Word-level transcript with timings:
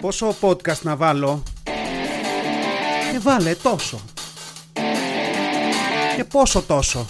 Πόσο 0.00 0.34
podcast 0.40 0.80
να 0.82 0.96
βάλω; 0.96 1.42
Και 3.12 3.18
βάλε 3.18 3.54
τόσο. 3.54 4.00
Και 6.16 6.24
πόσο 6.24 6.62
τόσο. 6.62 7.06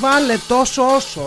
Βάλε 0.00 0.36
τόσο 0.48 0.94
όσο. 0.94 1.24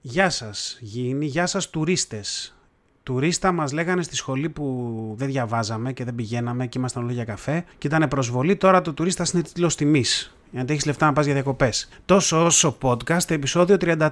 Γεια 0.00 0.30
σας 0.30 0.76
γήινοι, 0.80 1.26
γεια 1.26 1.46
σας 1.46 1.70
τουρίστες 1.70 2.54
τουρίστα 3.02 3.52
μας 3.52 3.72
λέγανε 3.72 4.02
στη 4.02 4.16
σχολή 4.16 4.48
που 4.48 5.14
δεν 5.16 5.28
διαβάζαμε 5.28 5.92
και 5.92 6.04
δεν 6.04 6.14
πηγαίναμε 6.14 6.66
και 6.66 6.78
ήμασταν 6.78 7.02
όλοι 7.02 7.12
για 7.12 7.24
καφέ 7.24 7.64
και 7.78 7.86
ήταν 7.86 8.08
προσβολή. 8.08 8.56
Τώρα 8.56 8.80
το 8.82 8.92
τουρίστα 8.92 9.26
είναι 9.34 9.42
τίτλος 9.42 9.76
τιμής. 9.76 10.34
Για 10.50 10.64
να 10.64 10.72
έχεις 10.72 10.86
λεφτά 10.86 11.06
να 11.06 11.12
πας 11.12 11.24
για 11.24 11.34
διακοπές. 11.34 11.88
Τόσο 12.04 12.44
όσο 12.44 12.76
podcast, 12.82 13.30
επεισόδιο 13.30 13.76
34. 13.80 14.08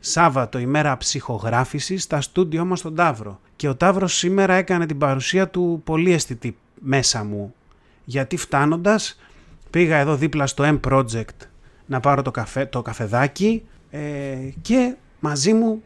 Σάββατο 0.00 0.58
ημέρα 0.58 0.96
ψυχογράφησης 0.96 2.02
στα 2.02 2.20
στούντιό 2.20 2.64
μας 2.64 2.78
στον 2.78 2.94
Ταύρο. 2.94 3.40
Και 3.56 3.68
ο 3.68 3.76
Ταύρος 3.76 4.16
σήμερα 4.16 4.54
έκανε 4.54 4.86
την 4.86 4.98
παρουσία 4.98 5.48
του 5.48 5.80
πολύ 5.84 6.12
αισθητή 6.12 6.56
μέσα 6.80 7.24
μου. 7.24 7.54
Γιατί 8.04 8.36
φτάνοντας, 8.36 9.20
πήγα 9.70 9.96
εδώ 9.96 10.16
δίπλα 10.16 10.46
στο 10.46 10.64
M 10.66 10.90
Project 10.90 11.46
να 11.86 12.00
πάρω 12.00 12.22
το, 12.22 12.30
καφέ, 12.30 12.66
το 12.66 12.82
καφεδάκι 12.82 13.62
ε, 13.90 14.00
και 14.62 14.94
μαζί 15.20 15.52
μου 15.52 15.82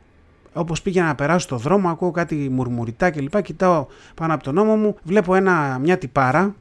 όπως 0.54 0.82
πήγαινα 0.82 1.06
να 1.06 1.14
περάσω 1.14 1.38
στο 1.38 1.56
δρόμο, 1.56 1.88
ακούω 1.88 2.10
κάτι 2.10 2.48
μουρμουριτά 2.50 3.10
κλπ. 3.10 3.42
Κοιτάω 3.42 3.86
πάνω 4.14 4.34
από 4.34 4.42
τον 4.42 4.54
νόμο 4.54 4.76
μου, 4.76 4.96
βλέπω 5.02 5.34
ένα, 5.34 5.78
μια 5.78 5.98
τυπάρα. 5.98 6.54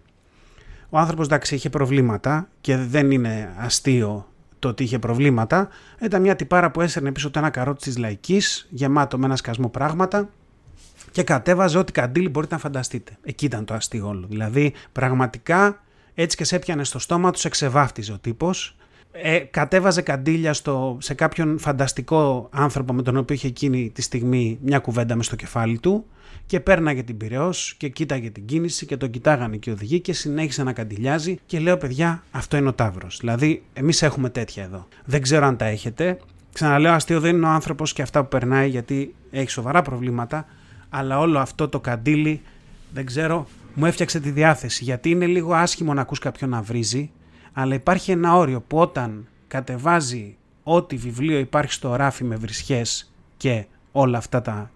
Ο 0.89 0.97
άνθρωπος 0.97 1.25
εντάξει 1.25 1.55
είχε 1.55 1.69
προβλήματα 1.69 2.47
και 2.61 2.77
δεν 2.77 3.11
είναι 3.11 3.53
αστείο 3.57 4.27
το 4.59 4.67
ότι 4.67 4.83
είχε 4.83 4.99
προβλήματα. 4.99 5.67
Ήταν 6.01 6.21
μια 6.21 6.35
τυπάρα 6.35 6.71
που 6.71 6.81
έσαιρνε 6.81 7.11
πίσω 7.11 7.29
το 7.29 7.39
ένα 7.39 7.49
καρότσι 7.49 7.89
της 7.89 7.97
λαϊκής, 7.97 8.67
γεμάτο 8.69 9.17
με 9.17 9.25
ένα 9.25 9.35
σκασμό 9.35 9.69
πράγματα 9.69 10.29
και 11.11 11.23
κατέβαζε 11.23 11.77
ό,τι 11.77 11.91
καντήλι 11.91 12.29
μπορείτε 12.29 12.53
να 12.53 12.59
φανταστείτε. 12.59 13.17
Εκεί 13.23 13.45
ήταν 13.45 13.65
το 13.65 13.73
αστείο 13.73 14.07
όλο. 14.07 14.27
Δηλαδή 14.29 14.73
πραγματικά 14.91 15.81
έτσι 16.13 16.37
και 16.37 16.43
σε 16.43 16.55
έπιανε 16.55 16.83
στο 16.83 16.99
στόμα 16.99 17.31
τους, 17.31 17.45
εξεβάφτιζε 17.45 18.11
ο 18.11 18.17
τύπος 18.19 18.75
ε, 19.15 19.39
κατέβαζε 19.39 20.01
καντήλια 20.01 20.53
στο, 20.53 20.97
σε 21.01 21.13
κάποιον 21.13 21.59
φανταστικό 21.59 22.49
άνθρωπο 22.51 22.93
με 22.93 23.01
τον 23.01 23.17
οποίο 23.17 23.35
είχε 23.35 23.47
εκείνη 23.47 23.91
τη 23.93 24.01
στιγμή 24.01 24.57
μια 24.61 24.79
κουβέντα 24.79 25.15
μες 25.15 25.25
στο 25.25 25.35
κεφάλι 25.35 25.79
του 25.79 26.05
και 26.45 26.59
πέρναγε 26.59 27.03
την 27.03 27.17
πυρεός 27.17 27.75
και 27.77 27.89
κοίταγε 27.89 28.29
την 28.29 28.45
κίνηση 28.45 28.85
και 28.85 28.97
τον 28.97 29.09
κοιτάγανε 29.09 29.57
και 29.57 29.69
οι 29.69 29.73
οδηγοί 29.73 29.99
και 29.99 30.13
συνέχισε 30.13 30.63
να 30.63 30.73
καντιλιάζει 30.73 31.39
και 31.45 31.59
λέω 31.59 31.77
παιδιά 31.77 32.23
αυτό 32.31 32.57
είναι 32.57 32.67
ο 32.67 32.73
Ταύρος. 32.73 33.17
Δηλαδή 33.19 33.63
εμείς 33.73 34.01
έχουμε 34.01 34.29
τέτοια 34.29 34.63
εδώ. 34.63 34.87
Δεν 35.05 35.21
ξέρω 35.21 35.45
αν 35.45 35.57
τα 35.57 35.65
έχετε. 35.65 36.17
Ξαναλέω 36.53 36.93
αστείο 36.93 37.19
δεν 37.19 37.35
είναι 37.35 37.45
ο 37.45 37.49
άνθρωπος 37.49 37.93
και 37.93 38.01
αυτά 38.01 38.21
που 38.21 38.27
περνάει 38.27 38.69
γιατί 38.69 39.15
έχει 39.31 39.49
σοβαρά 39.49 39.81
προβλήματα 39.81 40.45
αλλά 40.89 41.19
όλο 41.19 41.39
αυτό 41.39 41.67
το 41.67 41.79
καντήλι 41.79 42.41
δεν 42.93 43.05
ξέρω 43.05 43.47
μου 43.73 43.85
έφτιαξε 43.85 44.19
τη 44.19 44.29
διάθεση 44.29 44.83
γιατί 44.83 45.09
είναι 45.09 45.25
λίγο 45.25 45.53
άσχημο 45.53 45.93
να 45.93 46.01
ακούς 46.01 46.19
κάποιον 46.19 46.49
να 46.49 46.61
βρίζει 46.61 47.11
αλλά 47.53 47.75
υπάρχει 47.75 48.11
ένα 48.11 48.35
όριο 48.35 48.61
που 48.61 48.77
όταν 48.77 49.27
κατεβάζει 49.47 50.37
ό,τι 50.63 50.95
βιβλίο 50.95 51.39
υπάρχει 51.39 51.71
στο 51.71 51.95
ράφι 51.95 52.23
με 52.23 52.35
βρισχές 52.35 53.13
και 53.37 53.65
όλα 53.91 54.17
αυτά 54.17 54.41
τα 54.41 54.71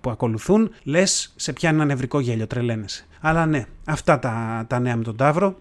που 0.00 0.10
ακολουθούν, 0.10 0.70
λες 0.82 1.32
σε 1.36 1.52
πιάνει 1.52 1.76
ένα 1.76 1.84
νευρικό 1.84 2.20
γέλιο, 2.20 2.46
τρελαίνεσαι. 2.46 3.06
Αλλά 3.20 3.46
ναι, 3.46 3.66
αυτά 3.84 4.18
τα, 4.18 4.64
τα 4.68 4.78
νέα 4.78 4.96
με 4.96 5.02
τον 5.02 5.16
Ταύρο. 5.16 5.56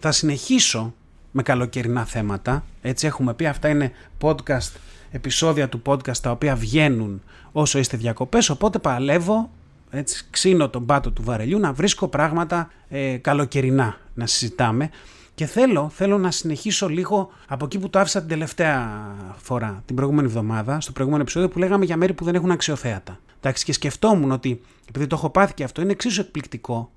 Θα 0.00 0.12
συνεχίσω 0.12 0.94
με 1.30 1.42
καλοκαιρινά 1.42 2.04
θέματα. 2.04 2.64
Έτσι 2.82 3.06
έχουμε 3.06 3.34
πει, 3.34 3.46
αυτά 3.46 3.68
είναι 3.68 3.92
podcast, 4.20 4.72
επεισόδια 5.10 5.68
του 5.68 5.82
podcast 5.86 6.16
τα 6.16 6.30
οποία 6.30 6.56
βγαίνουν 6.56 7.22
όσο 7.52 7.78
είστε 7.78 7.96
διακοπές, 7.96 8.50
οπότε 8.50 8.78
παλεύω, 8.78 9.50
έτσι 9.90 10.24
ξύνω 10.30 10.68
τον 10.68 10.86
πάτο 10.86 11.10
του 11.10 11.22
βαρελιού 11.22 11.58
να 11.58 11.72
βρίσκω 11.72 12.08
πράγματα 12.08 12.70
ε, 12.88 13.16
καλοκαιρινά 13.16 13.96
να 14.14 14.26
συζητάμε. 14.26 14.90
Και 15.38 15.46
θέλω, 15.46 15.88
θέλω 15.88 16.18
να 16.18 16.30
συνεχίσω 16.30 16.88
λίγο 16.88 17.30
από 17.48 17.64
εκεί 17.64 17.78
που 17.78 17.90
το 17.90 17.98
άφησα 17.98 18.18
την 18.18 18.28
τελευταία 18.28 19.00
φορά, 19.36 19.82
την 19.84 19.96
προηγούμενη 19.96 20.26
εβδομάδα, 20.26 20.80
στο 20.80 20.92
προηγούμενο 20.92 21.22
επεισόδιο 21.22 21.48
που 21.48 21.58
λέγαμε 21.58 21.84
για 21.84 21.96
μέρη 21.96 22.12
που 22.12 22.24
δεν 22.24 22.34
έχουν 22.34 22.50
αξιοθέατα. 22.50 23.18
Εντάξει, 23.38 23.64
και 23.64 23.72
σκεφτόμουν 23.72 24.30
ότι, 24.30 24.60
επειδή 24.88 25.06
το 25.06 25.16
έχω 25.16 25.30
πάθει 25.30 25.54
και 25.54 25.64
αυτό, 25.64 25.82
είναι 25.82 25.92
εξίσου 25.92 26.20
εκπληκτικό 26.20 26.90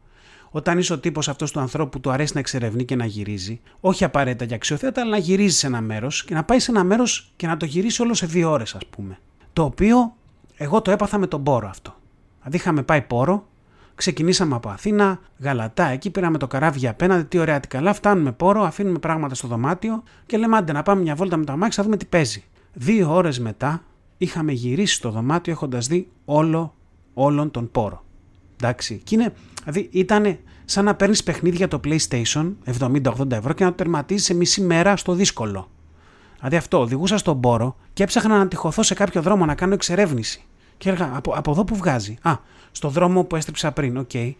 όταν 0.49 0.77
είσαι 0.77 0.93
ο 0.93 0.99
τύπος 0.99 1.29
αυτός 1.29 1.51
του 1.51 1.59
ανθρώπου 1.59 1.89
που 1.89 1.99
του 1.99 2.11
αρέσει 2.11 2.31
να 2.33 2.39
εξερευνεί 2.39 2.85
και 2.85 2.95
να 2.95 3.05
γυρίζει, 3.05 3.61
όχι 3.79 4.03
απαραίτητα 4.03 4.45
για 4.45 4.55
αξιοθέατα, 4.55 5.01
αλλά 5.01 5.09
να 5.09 5.17
γυρίζεις 5.17 5.57
σε 5.57 5.67
ένα 5.67 5.81
μέρος 5.81 6.25
και 6.25 6.33
να 6.33 6.43
πάεις 6.43 6.63
σε 6.63 6.71
ένα 6.71 6.83
μέρος 6.83 7.31
και 7.35 7.47
να 7.47 7.57
το 7.57 7.65
γυρίσεις 7.65 7.99
όλο 7.99 8.13
σε 8.13 8.25
δύο 8.25 8.51
ώρες, 8.51 8.75
ας 8.75 8.85
πούμε. 8.85 9.19
Το 9.53 9.63
οποίο 9.63 10.15
εγώ 10.55 10.81
το 10.81 10.91
έπαθα 10.91 11.17
με 11.17 11.27
τον 11.27 11.43
πόρο 11.43 11.67
αυτό. 11.67 11.95
Δηλαδή 12.37 12.57
είχαμε 12.57 12.83
πάει 12.83 13.01
πόρο 13.01 13.47
Ξεκινήσαμε 14.01 14.55
από 14.55 14.69
Αθήνα, 14.69 15.19
Γαλατά, 15.39 15.85
εκεί 15.87 16.09
πήραμε 16.09 16.37
το 16.37 16.47
καράβι 16.47 16.87
απέναντι, 16.87 17.23
τι 17.23 17.37
ωραία, 17.37 17.59
τι 17.59 17.67
καλά. 17.67 17.93
Φτάνουμε 17.93 18.31
πόρο, 18.31 18.63
αφήνουμε 18.63 18.99
πράγματα 18.99 19.35
στο 19.35 19.47
δωμάτιο 19.47 20.03
και 20.25 20.37
λέμε 20.37 20.57
άντε 20.57 20.71
να 20.71 20.83
πάμε 20.83 21.01
μια 21.01 21.15
βόλτα 21.15 21.37
με 21.37 21.45
το 21.45 21.51
αμάξι, 21.51 21.77
θα 21.77 21.83
δούμε 21.83 21.97
τι 21.97 22.05
παίζει. 22.05 22.43
Δύο 22.73 23.13
ώρες 23.13 23.39
μετά 23.39 23.83
είχαμε 24.17 24.51
γυρίσει 24.51 24.93
στο 24.93 25.11
δωμάτιο 25.11 25.53
έχοντας 25.53 25.87
δει 25.87 26.07
όλο, 26.25 26.75
όλον 27.13 27.51
τον 27.51 27.71
πόρο. 27.71 28.03
Εντάξει. 28.55 29.01
Και 29.03 29.15
είναι, 29.15 29.33
δηλαδή 29.63 29.89
ήταν 29.91 30.37
σαν 30.65 30.85
να 30.85 30.95
παίρνεις 30.95 31.23
παιχνίδια 31.23 31.67
το 31.67 31.79
PlayStation 31.83 32.53
70-80 32.79 33.31
ευρώ 33.31 33.53
και 33.53 33.63
να 33.63 33.69
το 33.69 33.75
τερματίζεις 33.75 34.25
σε 34.25 34.33
μισή 34.33 34.61
μέρα 34.61 34.95
στο 34.95 35.13
δύσκολο. 35.13 35.69
Δηλαδή 36.35 36.55
αυτό, 36.55 36.79
οδηγούσα 36.79 37.17
στον 37.17 37.39
πόρο 37.39 37.75
και 37.93 38.03
έψαχνα 38.03 38.37
να 38.37 38.47
τυχωθώ 38.47 38.83
σε 38.83 38.93
κάποιο 38.93 39.21
δρόμο 39.21 39.45
να 39.45 39.55
κάνω 39.55 39.73
εξερεύνηση. 39.73 40.45
Και 40.77 40.89
έλεγα 40.89 41.11
από, 41.13 41.33
από 41.35 41.51
εδώ 41.51 41.63
που 41.63 41.75
βγάζει. 41.75 42.17
Α, 42.21 42.35
στο 42.71 42.89
δρόμο 42.89 43.23
που 43.23 43.35
έστριψα 43.35 43.71
πριν, 43.71 43.97
OK. 43.97 44.09
Okay. 44.13 44.33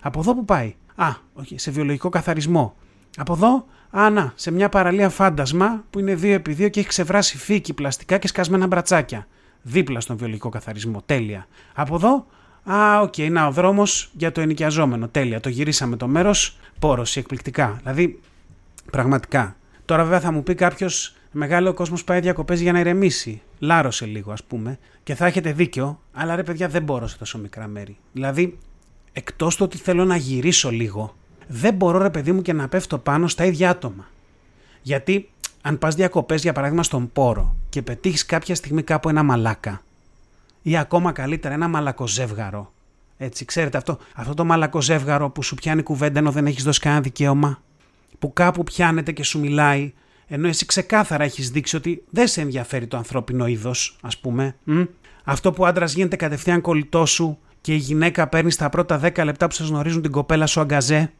Από 0.00 0.20
εδώ 0.20 0.34
που 0.34 0.44
πάει. 0.44 0.74
Α, 0.94 1.08
okay, 1.40 1.54
σε 1.54 1.70
βιολογικό 1.70 2.08
καθαρισμό. 2.08 2.74
Από 3.16 3.32
εδώ, 3.32 3.66
α, 3.90 4.10
να, 4.10 4.32
σε 4.34 4.50
μια 4.50 4.68
παραλία 4.68 5.08
φάντασμα 5.08 5.84
που 5.90 5.98
είναι 5.98 6.18
2x2 6.22 6.70
και 6.70 6.80
έχει 6.80 6.88
ξεβράσει 6.88 7.36
φύκη, 7.36 7.74
πλαστικά 7.74 8.18
και 8.18 8.28
σκασμένα 8.28 8.66
μπρατσάκια. 8.66 9.26
Δίπλα 9.62 10.00
στον 10.00 10.16
βιολογικό 10.16 10.48
καθαρισμό. 10.48 11.02
Τέλεια. 11.06 11.46
Από 11.74 11.94
εδώ, 11.94 12.26
α, 12.72 13.00
OK, 13.00 13.14
okay, 13.16 13.30
να, 13.30 13.46
ο 13.46 13.50
δρόμος 13.50 14.10
για 14.12 14.32
το 14.32 14.40
ενοικιαζόμενο. 14.40 15.08
Τέλεια. 15.08 15.40
Το 15.40 15.48
γυρίσαμε 15.48 15.96
το 15.96 16.06
μέρος. 16.06 16.58
Πόρωση, 16.78 17.18
εκπληκτικά. 17.18 17.78
Δηλαδή, 17.82 18.20
πραγματικά. 18.90 19.56
Τώρα, 19.84 20.02
βέβαια, 20.02 20.20
θα 20.20 20.32
μου 20.32 20.42
πει 20.42 20.54
κάποιος, 20.54 21.16
μεγάλε 21.32 21.74
κόσμος 21.74 22.04
πάει 22.04 22.20
διακοπές 22.20 22.60
για 22.60 22.72
να 22.72 22.80
ηρεμήσει. 22.80 23.42
Λάρωσε 23.58 24.06
λίγο, 24.06 24.32
ας 24.32 24.44
πούμε. 24.44 24.78
Και 25.02 25.14
θα 25.14 25.26
έχετε 25.26 25.52
δίκιο, 25.52 26.00
αλλά 26.12 26.36
ρε 26.36 26.42
παιδιά 26.42 26.68
δεν 26.68 26.82
μπορώ 26.82 27.06
σε 27.06 27.18
τόσο 27.18 27.38
μικρά 27.38 27.66
μέρη. 27.66 27.96
Δηλαδή, 28.12 28.58
εκτός 29.12 29.56
το 29.56 29.64
ότι 29.64 29.76
θέλω 29.78 30.04
να 30.04 30.16
γυρίσω 30.16 30.70
λίγο, 30.70 31.16
δεν 31.46 31.74
μπορώ 31.74 31.98
ρε 31.98 32.10
παιδί 32.10 32.32
μου 32.32 32.42
και 32.42 32.52
να 32.52 32.68
πέφτω 32.68 32.98
πάνω 32.98 33.28
στα 33.28 33.44
ίδια 33.44 33.70
άτομα. 33.70 34.06
Γιατί 34.82 35.30
αν 35.62 35.78
πας 35.78 35.94
διακοπές, 35.94 36.42
για 36.42 36.52
παράδειγμα, 36.52 36.82
στον 36.82 37.12
πόρο 37.12 37.56
και 37.68 37.82
πετύχεις 37.82 38.26
κάποια 38.26 38.54
στιγμή 38.54 38.82
κάπου 38.82 39.08
ένα 39.08 39.22
μαλάκα, 39.22 39.82
ή 40.62 40.76
ακόμα 40.76 41.12
καλύτερα 41.12 41.54
ένα 41.54 41.68
μαλακοζεύγαρο. 41.68 42.72
Έτσι, 43.16 43.44
ξέρετε 43.44 43.76
αυτό, 43.76 43.98
αυτό 44.14 44.34
το 44.34 44.44
μαλακοζεύγαρο 44.44 45.30
που 45.30 45.42
σου 45.42 45.54
πιάνει 45.54 45.82
κουβέντα 45.82 46.18
ενώ 46.18 46.30
δεν 46.30 46.46
έχεις 46.46 46.62
δώσει 46.62 46.80
κανένα 46.80 47.02
δικαίωμα, 47.02 47.62
που 48.18 48.32
κάπου 48.32 48.64
πιάνεται 48.64 49.12
και 49.12 49.22
σου 49.22 49.38
μιλάει 49.38 49.92
ενώ 50.28 50.48
εσύ 50.48 50.66
ξεκάθαρα 50.66 51.24
έχεις 51.24 51.50
δείξει 51.50 51.76
ότι 51.76 52.04
δεν 52.10 52.26
σε 52.26 52.40
ενδιαφέρει 52.40 52.86
το 52.86 52.96
ανθρώπινο 52.96 53.46
είδος, 53.46 53.96
ας 54.00 54.18
πούμε. 54.18 54.56
Μ; 54.64 54.82
Αυτό 55.24 55.52
που 55.52 55.62
ο 55.62 55.66
άντρας 55.66 55.92
γίνεται 55.92 56.16
κατευθείαν 56.16 56.60
κολλητό 56.60 57.06
σου 57.06 57.38
και 57.60 57.74
η 57.74 57.76
γυναίκα 57.76 58.28
παίρνει 58.28 58.50
στα 58.50 58.68
πρώτα 58.68 59.00
10 59.02 59.24
λεπτά 59.24 59.46
που 59.46 59.54
σας 59.54 59.68
γνωρίζουν 59.68 60.02
την 60.02 60.10
κοπέλα 60.10 60.46
σου 60.46 60.60
αγκαζέ. 60.60 61.12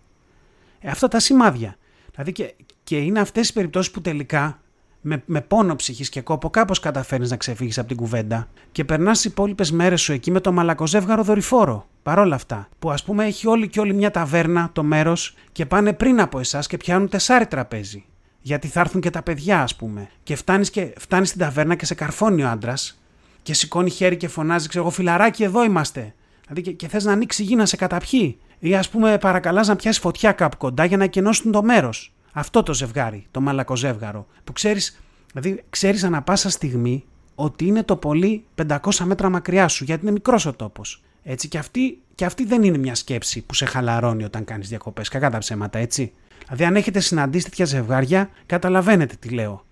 Ε, 0.81 0.91
αυτά 0.91 1.09
τα 1.09 1.21
σημάδια. 1.21 1.77
Δηλαδή 2.11 2.33
και, 2.33 2.55
και 2.85 2.97
είναι 2.97 3.21
αυτές 3.21 3.49
οι 3.49 3.53
περιπτώσεις 3.53 3.93
που 3.93 4.01
τελικά 4.01 4.61
με, 5.01 5.23
με 5.27 5.41
πόνο 5.41 5.77
ψυχής 5.77 6.09
και 6.09 6.21
κόπο 6.21 6.51
κάπως 6.51 6.81
καταφέρνεις 6.81 7.31
να 7.31 7.37
ξεφύγεις 7.37 7.79
από 7.79 7.89
την 7.89 7.97
κουβέντα 7.97 8.49
και 8.73 8.85
περνάς 8.85 9.17
τις 9.17 9.25
υπόλοιπες 9.25 9.73
μέρες 9.73 10.01
σου 10.01 10.13
εκεί 10.13 10.31
με 10.31 10.41
το 10.41 10.53
μαλακοζεύγαρο 10.53 11.23
δορυφόρο. 11.23 11.87
Παρόλα 12.03 12.35
αυτά, 12.35 12.69
που 12.79 12.91
ας 12.91 13.05
πούμε 13.05 13.25
έχει 13.25 13.47
όλη 13.47 13.69
και 13.69 13.81
όλη 13.81 13.95
μια 13.95 14.11
ταβέρνα 14.11 14.71
το 14.73 14.83
μέρος 14.83 15.35
και 15.53 15.67
πάνε 15.67 15.93
πριν 15.93 16.21
από 16.21 16.39
εσάς 16.39 16.67
και 16.67 16.77
πιάνουν 16.77 17.09
τεσσάρι 17.09 17.47
τραπέζι 17.47 18.05
γιατί 18.49 18.69
θα 18.69 18.81
έρθουν 18.81 19.01
και 19.01 19.11
τα 19.11 19.23
παιδιά, 19.23 19.63
ας 19.63 19.77
πούμε. 19.77 20.09
Και 20.23 20.37
φτάνεις 20.37 20.71
και, 20.71 20.95
φτάνεις 20.99 21.29
στην 21.29 21.41
ταβέρνα 21.41 21.75
και 21.75 21.85
σε 21.85 21.95
καρφώνει 21.95 22.43
ο 22.43 22.49
άντρας 22.49 23.03
και 23.43 23.55
σηκώνει 23.55 23.91
χέρι 23.91 24.17
και 24.17 24.29
φωνάζει, 24.29 24.69
ξέρω 24.69 24.85
εγώ, 24.85 24.93
φιλαράκι, 24.93 25.43
εδώ 25.43 25.65
είμαστε. 25.65 26.15
Δηλαδή 26.43 26.63
και, 26.63 26.73
και 26.73 26.89
θες 26.89 27.05
να 27.05 27.13
ανοίξει 27.13 27.43
γη 27.43 27.55
να 27.55 27.67
σε 27.67 27.77
καταπιεί. 27.77 28.39
Ή 28.59 28.75
ας 28.75 28.89
πούμε, 28.89 29.19
παρακαλάς 29.19 29.69
να 29.69 29.77
πιάσεις 29.77 30.01
φωτιά 30.01 30.33
κάπου 30.33 30.57
κοντά 30.57 30.85
για 30.85 30.97
να 30.97 31.05
εκενώσουν 31.05 31.53
το 31.53 31.63
μέρος. 31.63 32.15
Αυτό 32.33 32.63
το 32.63 32.75
ζευγάρι, 32.75 33.27
το 33.31 33.41
μαλακό 33.41 33.77
ζεύγαρο. 33.77 34.27
Που 34.45 34.53
ξέρεις, 34.53 35.01
δηλαδή 35.33 35.65
ξέρεις 35.71 36.05
ανά 36.05 36.23
πάσα 36.23 36.51
στιγμή 36.51 37.05
ότι 37.35 37.67
είναι 37.67 37.83
το 37.83 37.97
πολύ 37.97 38.45
500 38.55 38.79
μέτρα 39.05 39.29
μακριά 39.29 39.69
σου, 39.69 39.85
γιατί 39.85 40.03
είναι 40.03 40.13
μικρός 40.13 40.47
ο 40.47 40.53
τόπος. 40.53 41.03
Έτσι, 41.23 41.49
και 41.49 41.59
αυτή, 41.59 42.03
και 42.15 42.25
αυτή 42.25 42.45
δεν 42.45 42.63
είναι 42.63 42.79
μια 42.79 42.95
σκέψη 42.95 43.43
που 43.43 43.55
σε 43.55 43.65
χαλαρώνει 43.65 44.25
όταν 44.25 44.45
κάνεις 44.45 44.69
διακοπές. 44.69 45.09
Κακά 45.09 45.31
τα 45.31 45.39
ψέματα, 45.39 45.79
έτσι. 45.79 46.13
Δηλαδή, 46.49 46.65
αν 46.65 46.77
έχετε 46.77 47.01
συναντήσει 47.01 47.45
τέτοια 47.45 47.65
ζευγάρια, 47.65 48.31
καταλαβαίνετε 48.47 49.15
τι 49.19 49.29
λέω. 49.29 49.65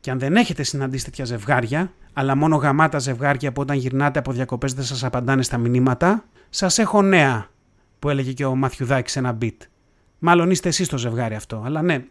Και 0.00 0.10
αν 0.10 0.18
δεν 0.18 0.36
έχετε 0.36 0.62
συναντήσει 0.62 1.04
τέτοια 1.04 1.24
ζευγάρια, 1.24 1.92
αλλά 2.12 2.34
μόνο 2.34 2.56
γαμάτα 2.56 2.98
ζευγάρια 2.98 3.52
που 3.52 3.60
όταν 3.60 3.76
γυρνάτε 3.76 4.18
από 4.18 4.32
διακοπές 4.32 4.74
δεν 4.74 4.84
σας 4.84 5.04
απαντάνε 5.04 5.42
στα 5.42 5.58
μηνύματα, 5.58 6.24
σας 6.50 6.78
έχω 6.78 7.02
νέα, 7.02 7.50
που 7.98 8.08
έλεγε 8.08 8.32
και 8.32 8.44
ο 8.44 8.56
Μαθιουδάκης 8.56 9.12
σε 9.12 9.18
ένα 9.18 9.38
beat. 9.42 9.56
Μάλλον 10.18 10.50
είστε 10.50 10.68
εσείς 10.68 10.88
το 10.88 10.98
ζευγάρι 10.98 11.34
αυτό. 11.34 11.62
Αλλά 11.64 11.82
ναι, 11.82 12.04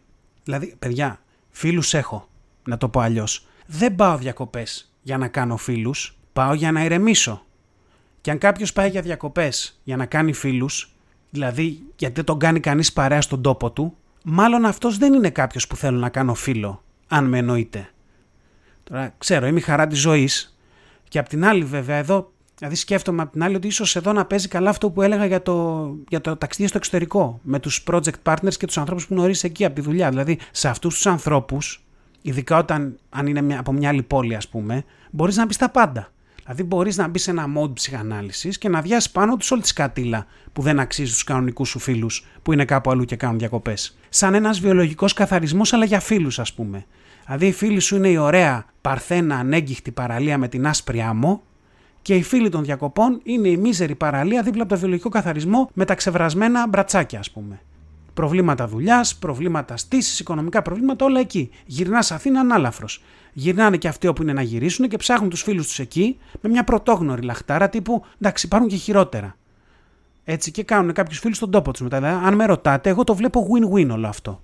δηλαδή, 0.44 0.76
παιδιά, 0.80 1.20
φίλους 1.50 1.94
έχω, 1.94 2.28
να 2.64 2.78
το 2.78 2.90
πω 2.90 3.00
αλλιώς. 3.00 3.48
Δεν 3.66 3.96
πάω 3.96 4.18
διακοπές 4.18 4.94
για 5.02 5.18
να 5.18 5.28
κάνω 5.28 5.58
φίλους, 5.58 6.18
πάω 6.34 6.54
για 6.54 6.72
να 6.72 6.84
ηρεμήσω. 6.84 7.46
Και 8.22 8.32
αν 8.32 8.38
κάποιος 8.38 8.74
πάει 8.74 8.90
για 8.90 9.02
διακοπές 9.02 9.80
για 9.84 9.96
να 9.96 10.06
κάνει 10.06 10.34
φίλους, 10.34 10.94
δηλαδή 11.30 11.82
γιατί 11.96 12.14
δεν 12.14 12.26
τον 12.26 12.40
κάνει 12.40 12.60
κανείς 12.60 12.94
παρέα 12.94 13.22
στον 13.22 13.42
τόπο 13.42 13.72
του, 13.72 13.98
μάλλον 14.24 14.66
αυτός 14.66 14.98
δεν 14.98 15.14
είναι 15.14 15.30
κάποιος 15.30 15.68
που 15.68 15.76
θέλω 15.76 15.98
να 15.98 16.10
κάνω 16.10 16.34
φίλο, 16.34 16.84
αν 17.08 17.26
με 17.26 17.38
εννοείτε. 17.38 17.90
Τώρα 18.84 19.14
ξέρω, 19.18 19.48
είμαι 19.48 19.60
η 19.60 19.62
χαρά 19.62 19.88
της 19.88 20.00
ζωής. 20.00 20.58
Και 21.08 21.20
απ' 21.20 21.28
την 21.28 21.46
άλλη, 21.46 21.64
βέβαια, 21.64 21.96
εδώ, 21.98 22.32
δηλαδή 22.58 22.76
σκέφτομαι 22.76 23.22
απ' 23.22 23.32
την 23.32 23.44
άλλη 23.44 23.56
ότι 23.56 23.68
ίσως 23.68 23.96
εδώ 23.96 24.14
να 24.14 24.26
παίζει 24.26 24.48
καλά 24.48 24.70
αυτό 24.70 24.90
που 24.90 25.02
έλεγα 25.02 25.26
για 25.26 25.42
το, 25.42 25.88
για 26.10 26.22
το 26.22 26.36
ταξίδι 26.36 26.68
στο 26.68 26.78
εξωτερικό. 26.78 27.40
Με 27.44 27.60
τους 27.60 27.84
project 27.92 28.22
partners 28.24 28.54
και 28.58 28.66
τους 28.66 28.78
ανθρώπους 28.78 29.08
που 29.08 29.14
γνωρίζεις 29.14 29.44
εκεί 29.44 29.66
από 29.66 29.76
τη 29.76 29.82
δουλειά. 29.82 30.10
Δηλαδή, 30.10 30.40
σε 30.52 30.68
αυτούς 30.70 30.94
τους 30.94 31.06
ανθρώπους, 31.06 31.86
ειδικά 32.22 32.58
όταν 32.58 33.00
αν 33.10 33.28
είναι 33.28 33.42
μια, 33.42 33.60
από 33.60 33.72
μια 33.72 33.90
άλλη 33.90 34.04
πόλη, 34.04 34.36
ας 34.36 34.48
πούμε, 34.48 34.84
μπορείς 35.12 35.36
να 35.36 35.48
πεις 35.48 35.58
τα 35.58 35.70
πάντα. 35.70 36.12
Δηλαδή, 36.52 36.68
μπορείς 36.68 36.98
να 36.98 37.08
μπεις 37.08 37.24
σε 37.24 37.32
ένα 37.32 37.46
mode 37.58 37.74
ψυχανάλυσης 37.74 38.58
και 38.58 38.70
να 38.70 38.82
διάσει 38.82 39.12
πάνω 39.12 39.38
τους 39.38 39.52
όλη 39.52 39.62
τη 39.62 39.68
σκατήλα 39.68 40.26
που 40.54 40.62
δεν 40.62 40.80
αξίζει 40.80 41.12
τους 41.12 41.24
κανονικούς 41.24 41.70
σου 41.70 41.80
φίλους 41.80 42.26
που 42.44 42.54
είναι 42.54 42.66
κάπου 42.66 42.92
αλλού 42.92 43.04
και 43.04 43.16
κάνουν 43.16 43.38
διακοπές. 43.40 43.98
Σαν 44.10 44.34
ένας 44.34 44.60
βιολογικός 44.60 45.14
καθαρισμός, 45.14 45.74
αλλά 45.74 45.86
για 45.86 46.00
φίλους, 46.00 46.40
ας 46.40 46.54
πούμε. 46.54 46.86
Δηλαδή, 47.26 47.48
οι 47.48 47.52
φίλοι 47.52 47.80
σου 47.80 47.96
είναι 47.96 48.10
η 48.10 48.18
ωραία 48.18 48.66
παρθένα 48.82 49.36
ανέγκυχτη 49.36 49.92
παραλία 49.92 50.38
με 50.38 50.48
την 50.48 50.68
άσπρη 50.68 51.02
άμμο 51.02 51.42
και 52.02 52.16
οι 52.16 52.24
φίλοι 52.24 52.50
των 52.50 52.64
διακοπών 52.64 53.20
είναι 53.24 53.48
η 53.48 53.58
μίζερη 53.58 53.96
παραλία 53.96 54.44
δίπλα 54.44 54.62
από 54.62 54.74
το 54.74 54.80
βιολογικό 54.80 55.10
καθαρισμό 55.10 55.70
με 55.74 55.86
τα 55.86 55.96
ξεβρασμένα 55.96 56.68
μπρατσάκια, 56.68 57.20
ας 57.20 57.32
πούμε. 57.32 57.60
Προβλήματα 58.20 58.68
δουλειάς, 58.68 59.16
προβλήματα 59.16 59.78
στήσης, 59.78 60.20
οικονομικά 60.20 60.62
προβλήματα, 60.62 61.06
όλα 61.06 61.20
εκεί. 61.20 61.50
Γυρνά 61.66 61.98
Αθήνα 61.98 62.40
ανάλαφρος. 62.40 63.04
Γυρνάνε 63.34 63.78
και 63.78 63.88
αυτοί 63.88 64.08
όπου 64.08 64.22
είναι 64.22 64.34
να 64.34 64.42
γυρίσουν 64.42 64.88
και 64.88 64.98
ψάχνουν 64.98 65.30
τους 65.30 65.42
φίλους 65.42 65.68
τους 65.68 65.80
εκεί 65.80 66.18
με 66.42 66.50
μια 66.50 66.64
πρωτόγνωρη 66.64 67.22
λαχτάρα 67.22 67.70
τύπου 67.70 68.06
εντάξει, 68.22 68.46
υπάρχουν 68.46 68.70
και 68.70 68.76
χειρότερα. 68.76 69.36
Έτσι 70.24 70.52
και 70.52 70.64
κάνουν 70.64 70.94
κάποιους 70.94 71.20
φίλους 71.20 71.38
στον 71.38 71.52
τόπο 71.52 71.72
τους 71.72 71.82
μετά. 71.82 71.98
Δηλαδή, 71.98 72.26
αν 72.26 72.36
με 72.36 72.46
ρωτάτε, 72.46 72.90
εγώ 72.90 73.04
το 73.04 73.16
βλέπω 73.16 73.48
win-win 73.52 73.90
όλο 73.92 74.08
αυτό. 74.08 74.42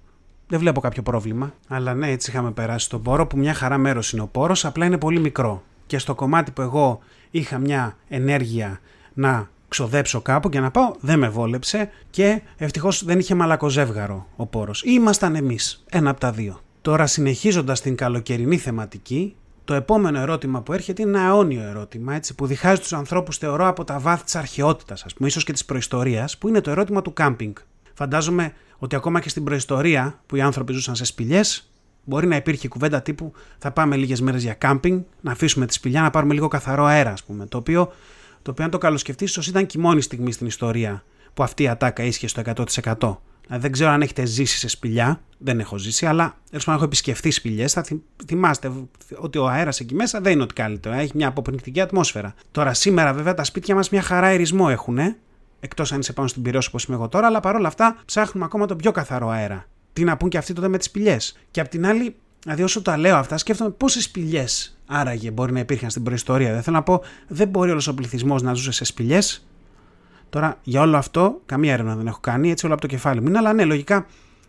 Δεν 0.48 0.60
βλέπω 0.60 0.80
κάποιο 0.80 1.04
πρόβλημα. 1.04 1.54
Αλλά 1.68 1.94
ναι, 1.94 2.10
έτσι 2.10 2.32
είχαμε 2.32 2.52
περάσει 2.52 2.90
τον 2.90 3.02
πόρο 3.02 3.28
που 3.28 3.38
μια 3.38 3.54
χαρά 3.54 3.78
μέρος 3.78 4.12
είναι 4.12 4.22
ο 4.22 4.28
πόρος, 4.28 4.66
απλά 4.66 4.86
είναι 4.86 4.98
πολύ 4.98 5.20
μικρό. 5.20 5.64
Και 5.86 5.98
στο 5.98 6.16
κομμάτι 6.16 6.52
που 6.52 6.62
εγώ 6.62 7.00
είχα 7.32 7.58
μια 7.58 7.98
ενέργεια 8.08 8.80
να 9.14 9.50
ξοδέψω 9.76 10.22
κάπου 10.22 10.50
και 10.50 10.60
να 10.60 10.72
πάω, 10.72 10.94
δεν 11.00 11.20
με 11.20 11.30
βόλεψε 11.30 11.90
και 12.10 12.42
ευτυχώς 12.58 13.06
δεν 13.06 13.20
είχε 13.20 13.36
μαλακοζεύγαρο 13.36 14.28
ο 14.36 14.46
πόρος. 14.46 14.84
Ήμασταν 14.86 15.36
εμείς. 15.36 15.84
Ένα 15.90 16.10
από 16.10 16.20
τα 16.20 16.32
δύο. 16.32 16.60
Τώρα 16.82 17.08
συνεχίζοντας 17.08 17.82
την 17.82 17.96
καλοκαιρινή 17.96 18.58
θεματική, 18.58 19.36
το 19.66 19.74
επόμενο 19.74 20.20
ερώτημα 20.20 20.62
που 20.62 20.74
έρχεται 20.74 21.02
είναι 21.02 21.18
ένα 21.18 21.28
αιώνιο 21.28 21.62
ερώτημα, 21.62 22.14
έτσι, 22.16 22.36
που 22.36 22.46
διχάζει 22.46 22.80
τους 22.80 22.94
ανθρώπους, 22.94 23.38
θεωρώ, 23.38 23.68
από 23.68 23.84
τα 23.84 24.00
βάθη 24.00 24.24
της 24.24 24.36
αρχαιότητας, 24.36 25.04
ας 25.04 25.14
πούμε, 25.14 25.28
ίσως 25.28 25.44
και 25.44 25.52
της 25.52 25.66
προϊστορίας, 25.66 26.38
που 26.38 26.48
είναι 26.48 26.62
το 26.62 26.72
ερώτημα 26.72 27.02
του 27.02 27.14
κάμπινγκ. 27.14 27.56
Φαντάζομαι 27.94 28.54
ότι 28.78 28.96
ακόμα 28.96 29.20
και 29.20 29.30
στην 29.30 29.44
προϊστορία 29.44 30.20
που 30.26 30.36
οι 30.36 30.42
άνθρωποι 30.42 30.74
ζούσαν 30.74 30.96
σε 30.96 31.06
σπηλιές, 31.06 31.72
μπορεί 32.04 32.28
να 32.28 32.36
υπήρχε 32.36 32.68
κουβέντα 32.68 33.02
τύπου 33.02 33.32
θα 33.58 33.72
πάμε 33.72 33.96
λίγες 33.96 34.22
μέρες 34.22 34.44
για 34.44 34.54
κάμπινγκ, 34.54 35.02
να 35.22 35.32
αφήσουμε 35.32 35.66
τη 35.66 35.74
σπηλιά, 35.74 36.02
να 36.02 36.10
πάρουμε 36.10 36.34
λίγο 36.34 36.48
καθαρό 36.48 36.86
αέρα, 36.86 37.12
ας 37.12 37.24
πούμε. 37.24 37.46
Το 37.46 37.58
οποίο, 37.58 37.92
το 38.46 38.52
οποίο 38.52 38.64
αν 38.64 38.70
το 38.70 38.78
καλοσκεφτείς, 38.78 39.30
ίσως 39.30 39.48
ήταν 39.48 39.66
και 39.66 39.78
η 39.78 39.82
μόνη 39.82 40.02
στιγμή 40.02 40.32
στην 40.32 40.48
ιστορία 40.48 41.04
που 41.34 41.44
αυτή 41.44 41.64
η 41.64 41.68
ατάκα 41.68 42.04
ίσχυε 42.04 42.28
στο 42.28 42.42
100%. 42.46 43.18
Δηλαδή, 43.46 43.62
δεν 43.62 43.72
ξέρω 43.72 43.90
αν 43.90 44.02
έχετε 44.02 44.26
ζήσει 44.26 44.58
σε 44.58 44.68
σπηλιά, 44.68 45.22
δεν 45.38 45.60
έχω 45.60 45.78
ζήσει, 45.78 46.06
αλλά 46.06 46.38
τέλος 46.50 46.68
έχω 46.68 46.84
επισκεφθεί 46.84 47.32
σπηλιές. 47.32 47.74
Θα 47.74 47.86
θυμάστε 48.26 48.72
ότι 49.16 49.38
ο 49.38 49.48
αέρας 49.48 49.80
εκεί 49.80 49.96
μέσα 49.96 50.22
δεν 50.22 50.32
είναι 50.34 50.44
ότι 50.44 50.54
καλύτερο, 50.54 50.96
έχει 50.96 51.12
μια 51.16 51.28
αποπνικτική 51.28 51.82
ατμόσφαιρα. 51.82 52.34
Τώρα, 52.52 52.74
σήμερα 52.74 53.14
βέβαια 53.14 53.34
τα 53.34 53.44
σπίτια 53.44 53.76
μας 53.76 53.90
μια 53.90 54.02
χαρά 54.02 54.28
ερισμό 54.28 54.68
έχουν, 54.70 55.00
εκτός 55.60 55.92
αν 55.92 56.00
είσαι 56.00 56.14
πάνω 56.14 56.28
στην 56.28 56.42
πυρόση 56.42 56.68
όπως 56.68 56.84
είμαι 56.84 56.96
εγώ 56.96 57.08
τώρα, 57.08 57.28
αλλά 57.28 57.40
παρόλα 57.40 57.68
αυτά 57.68 57.98
ψάχνουμε 58.06 58.46
ακόμα 58.46 58.66
τον 58.66 58.78
πιο 58.78 58.92
καθαρό 58.92 59.30
αέρα. 59.30 59.66
Τι 59.94 60.04
να 60.04 60.18
πούν 60.18 60.30
και 60.30 60.38
αυτοί 60.38 60.54
τότε 60.54 60.68
με 60.68 60.78
τις 60.78 60.88
σπηλιές. 60.88 61.38
Και 61.52 61.60
απ' 61.60 61.68
την 61.68 61.86
άλλη, 61.86 62.16
δηλαδή 62.44 62.64
όσο 62.64 62.82
τα 62.82 62.98
λέω 62.98 63.16
αυτά, 63.16 63.38
σκέφτομαι 63.38 63.70
πόσες 63.70 64.04
σπηλιές 64.04 64.75
άραγε 64.88 65.32
μπορεί 65.32 65.52
να 65.52 65.60
υπήρχαν 65.60 65.90
στην 65.90 66.04
προϊστορία. 66.04 66.54
Δεν 66.54 66.64
θέλω 66.64 66.76
να 66.76 66.84
πω, 66.84 67.02
δεν 67.28 67.48
μπορεί 67.48 67.72
όλος 67.72 67.88
ο 67.88 67.94
πληθυσμός 67.94 68.42
να 68.42 68.54
ζούσε 68.54 68.72
σε 68.72 68.86
σπηλιές. 68.86 69.48
Τώρα 70.30 70.58
για 70.64 70.82
όλο 70.82 70.98
αυτό, 70.98 71.42
καμία 71.46 71.74
έρευνα 71.74 71.96
δεν 71.96 72.08
έχω 72.08 72.20
κάνει, 72.20 72.52
έτσι 72.52 72.66
όλο 72.66 72.74
από 72.74 72.82
το 72.82 72.88
κεφάλι 72.88 73.22
μου 73.22 73.28
είναι, 73.28 73.38
αλλά 73.38 73.54
ναι, 73.54 73.66
λογικά 73.66 74.06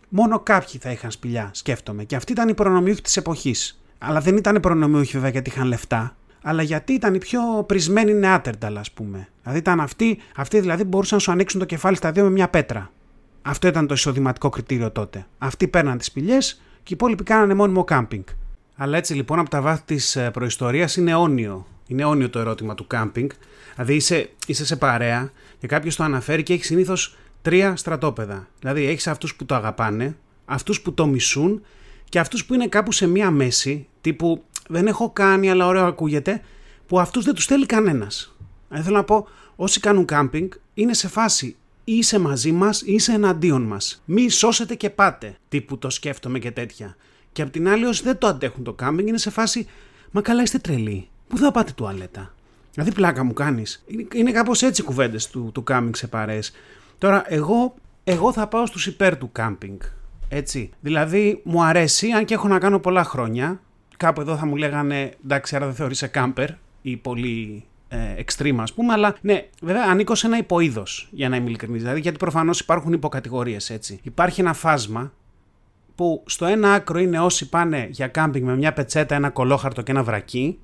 μόνο 0.09 0.39
κάποιοι 0.39 0.79
θα 0.79 0.91
είχαν 0.91 1.11
σπηλιά, 1.11 1.49
σκέφτομαι. 1.53 2.03
Και 2.03 2.15
αυτοί 2.15 2.31
ήταν 2.31 2.49
οι 2.49 2.53
προνομιούχοι 2.53 3.01
της 3.01 3.17
εποχής. 3.17 3.81
Αλλά 3.97 4.19
δεν 4.19 4.37
ήταν 4.37 4.55
οι 4.55 4.59
προνομιούχοι 4.59 5.11
βέβαια 5.11 5.29
γιατί 5.29 5.49
είχαν 5.49 5.67
λεφτά, 5.67 6.15
αλλά 6.41 6.63
γιατί 6.63 6.93
ήταν 6.93 7.13
οι 7.13 7.17
πιο 7.17 7.41
πρισμένοι 7.65 8.13
νεάτερνταλ, 8.13 8.77
ας 8.77 8.91
πούμε. 8.91 9.27
Δηλαδή 9.41 9.59
ήταν 9.59 9.79
αυτοί, 9.79 10.17
αυτοί 10.35 10.59
δηλαδή 10.59 10.83
μπορούσαν 10.83 11.17
να 11.17 11.23
σου 11.23 11.31
ανοίξουν 11.31 11.59
το 11.59 11.65
κεφάλι 11.65 11.95
στα 11.95 12.11
δύο 12.11 12.23
με 12.23 12.29
μια 12.29 12.49
πέτρα. 12.49 12.91
Αυτό 13.41 13.67
ήταν 13.67 13.87
το 13.87 13.93
εισοδηματικό 13.93 14.49
κριτήριο 14.49 14.91
τότε. 14.91 15.25
Αυτοί 15.37 15.67
παίρναν 15.67 15.97
τις 15.97 16.07
σπηλιές 16.07 16.53
και 16.53 16.93
οι 16.93 16.93
υπόλοιποι 16.93 17.23
κάνανε 17.23 17.53
μόνιμο 17.53 17.83
κάμπινγκ. 17.83 18.23
Αλλά 18.77 18.97
έτσι 18.97 19.13
λοιπόν 19.13 19.39
από 19.39 19.49
τα 19.49 19.61
βάθη 19.61 19.81
της 19.85 20.15
ε, 20.15 20.31
προϊστορίας 20.31 20.95
είναι 20.95 21.11
αιώνιο. 21.11 21.67
Είναι 21.87 22.01
αιώνιο 22.01 22.29
το 22.29 22.39
ερώτημα 22.39 22.75
του 22.75 22.87
κάμπινγκ. 22.87 23.29
Δηλαδή 23.73 23.95
είσαι, 23.95 24.29
είσαι 24.47 24.65
σε 24.65 24.75
παρέα 24.75 25.31
και 25.59 25.67
κάποιος 25.67 25.95
το 25.95 26.03
αναφέρει 26.03 26.43
και 26.43 26.53
έχει 26.53 26.65
συνήθως 26.65 27.17
τρία 27.41 27.75
στρατόπεδα. 27.75 28.47
Δηλαδή 28.59 28.85
έχεις 28.85 29.07
αυτούς 29.07 29.35
που 29.35 29.45
το 29.45 29.55
αγαπάνε, 29.55 30.15
αυτούς 30.45 30.81
που 30.81 30.93
το 30.93 31.07
μισούν 31.07 31.61
και 32.09 32.19
αυτούς 32.19 32.45
που 32.45 32.53
είναι 32.53 32.67
κάπου 32.67 32.91
σε 32.91 33.07
μία 33.07 33.31
μέση, 33.31 33.87
τύπου 34.01 34.43
δεν 34.67 34.87
έχω 34.87 35.09
κάνει, 35.09 35.49
αλλά 35.49 35.65
ωραίο 35.67 35.85
ακούγεται, 35.85 36.41
που 36.87 36.99
αυτούς 36.99 37.25
δεν 37.25 37.33
τους 37.33 37.45
θέλει 37.45 37.65
κανένας. 37.65 38.35
Δηλαδή 38.67 38.85
θέλω 38.85 38.97
να 38.97 39.03
πω, 39.03 39.27
όσοι 39.55 39.79
κάνουν 39.79 40.05
κάμπινγκ 40.05 40.51
είναι 40.73 40.93
σε 40.93 41.07
φάση 41.07 41.55
ή 41.83 41.93
είσαι 41.93 42.19
μαζί 42.19 42.51
μας 42.51 42.81
ή 42.81 42.93
είσαι 42.93 43.11
εναντίον 43.11 43.61
μας. 43.61 44.01
Μη 44.05 44.29
σώσετε 44.29 44.75
και 44.75 44.89
πάτε, 44.89 45.37
τύπου 45.49 45.77
το 45.77 45.89
σκέφτομαι 45.89 46.39
και 46.39 46.51
τέτοια. 46.51 46.95
Και 47.37 47.43
απ' 47.43 47.51
την 47.51 47.67
άλλη, 47.69 47.85
όσοι 47.85 48.03
δεν 48.03 48.17
το 48.17 48.27
αντέχουν 48.27 48.63
το 48.63 48.73
κάμπινγκ, 48.73 49.07
είναι 49.07 49.17
σε 49.17 49.29
φάση, 49.29 49.67
μα 50.11 50.21
καλά 50.21 50.41
είστε 50.41 50.57
τρελοί. 50.57 51.07
Πού 51.27 51.37
θα 51.37 51.51
πάτε 51.51 51.71
τουαλέτα; 51.71 52.33
Δηλαδή 52.73 52.91
πλάκα 52.91 53.23
μου 53.23 53.33
κάνεις. 53.33 53.83
Είναι, 53.87 54.07
είναι 54.13 54.31
κάπως 54.31 54.61
έτσι 54.61 54.81
οι 54.81 54.85
κουβέντες 54.85 55.29
του, 55.29 55.49
του 55.53 55.63
κάμπινγκ 55.63 55.93
σε 55.93 56.07
παρέ. 56.07 56.39
Τώρα, 56.97 57.23
εγώ, 57.27 57.75
εγώ 58.03 58.33
θα 58.33 58.47
πάω 58.47 58.65
στους 58.65 58.87
υπέρ 58.87 59.17
του 59.17 59.31
κάμπινγκ. 59.31 59.79
Έτσι. 60.29 60.69
Δηλαδή, 60.79 61.41
μου 61.43 61.63
αρέσει, 61.63 62.11
αν 62.11 62.25
και 62.25 62.33
έχω 62.33 62.47
να 62.47 62.59
κάνω 62.59 62.79
πολλά 62.79 63.03
χρόνια. 63.03 63.61
Κάπου 63.97 64.21
εδώ 64.21 64.37
θα 64.37 64.45
μου 64.45 64.55
λέγανε 64.55 65.13
εντάξει, 65.23 65.55
άρα 65.55 65.65
δεν 65.65 65.75
θεωρείσαι 65.75 66.07
κάμπερ 66.07 66.49
ή 66.81 66.97
πολύ 66.97 67.63
ε, 67.87 67.97
extreme, 68.25 68.57
ας 68.59 68.73
πούμε. 68.73 68.93
Αλλά 68.93 69.15
ναι, 69.21 69.47
βέβαια 69.61 69.83
ανήκω 69.89 70.15
σε 70.15 70.27
ένα 70.27 70.37
υποείδος, 70.37 71.07
για 71.11 71.29
να 71.29 71.35
είμαι 71.35 71.47
ειλικρινής. 71.47 71.81
Δηλαδή, 71.81 71.99
γιατί 71.99 72.17
προφανώς 72.17 72.59
υπάρχουν 72.59 72.93
υποκατηγορίες 72.93 73.69
έτσι. 73.69 73.99
Υπάρχει 74.03 74.41
ένα 74.41 74.53
φάσμα 74.53 75.11
που 75.97 76.23
στο 76.25 76.45
ένα 76.45 76.73
άκρο 76.73 76.99
είναι 76.99 77.19
όσοι 77.19 77.49
πάνε 77.49 77.87
για 77.89 78.07
κάμπινγκ 78.07 78.45
με 78.45 78.55
μια 78.55 78.73
πετσέτα, 78.73 79.15
ένα 79.15 79.29
κολόχαρτο 79.29 79.81
και 79.81 79.91
ένα 79.91 80.03
βρακί. 80.03 80.59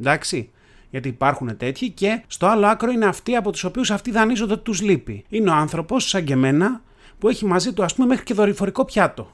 Εντάξει 0.00 0.50
γιατί 0.90 1.08
υπάρχουν 1.08 1.56
τέτοιοι, 1.56 1.90
και 1.90 2.22
στο 2.26 2.46
άλλο 2.46 2.66
άκρο 2.66 2.90
είναι 2.90 3.06
αυτοί 3.06 3.36
από 3.36 3.52
τους 3.52 3.64
οποίους 3.64 3.90
αυτοί 3.90 4.10
δανείζονται 4.10 4.52
ότι 4.52 4.62
τους 4.62 4.80
λείπει. 4.80 5.24
Είναι 5.28 5.50
ο 5.50 5.52
άνθρωπος, 5.52 6.08
σαν 6.08 6.24
και 6.24 6.32
εμένα, 6.32 6.80
που 7.18 7.28
έχει 7.28 7.44
μαζί 7.46 7.72
του, 7.72 7.84
ας 7.84 7.94
πούμε, 7.94 8.06
μέχρι 8.06 8.24
και 8.24 8.34
δορυφορικό 8.34 8.84
πιάτο. 8.84 9.30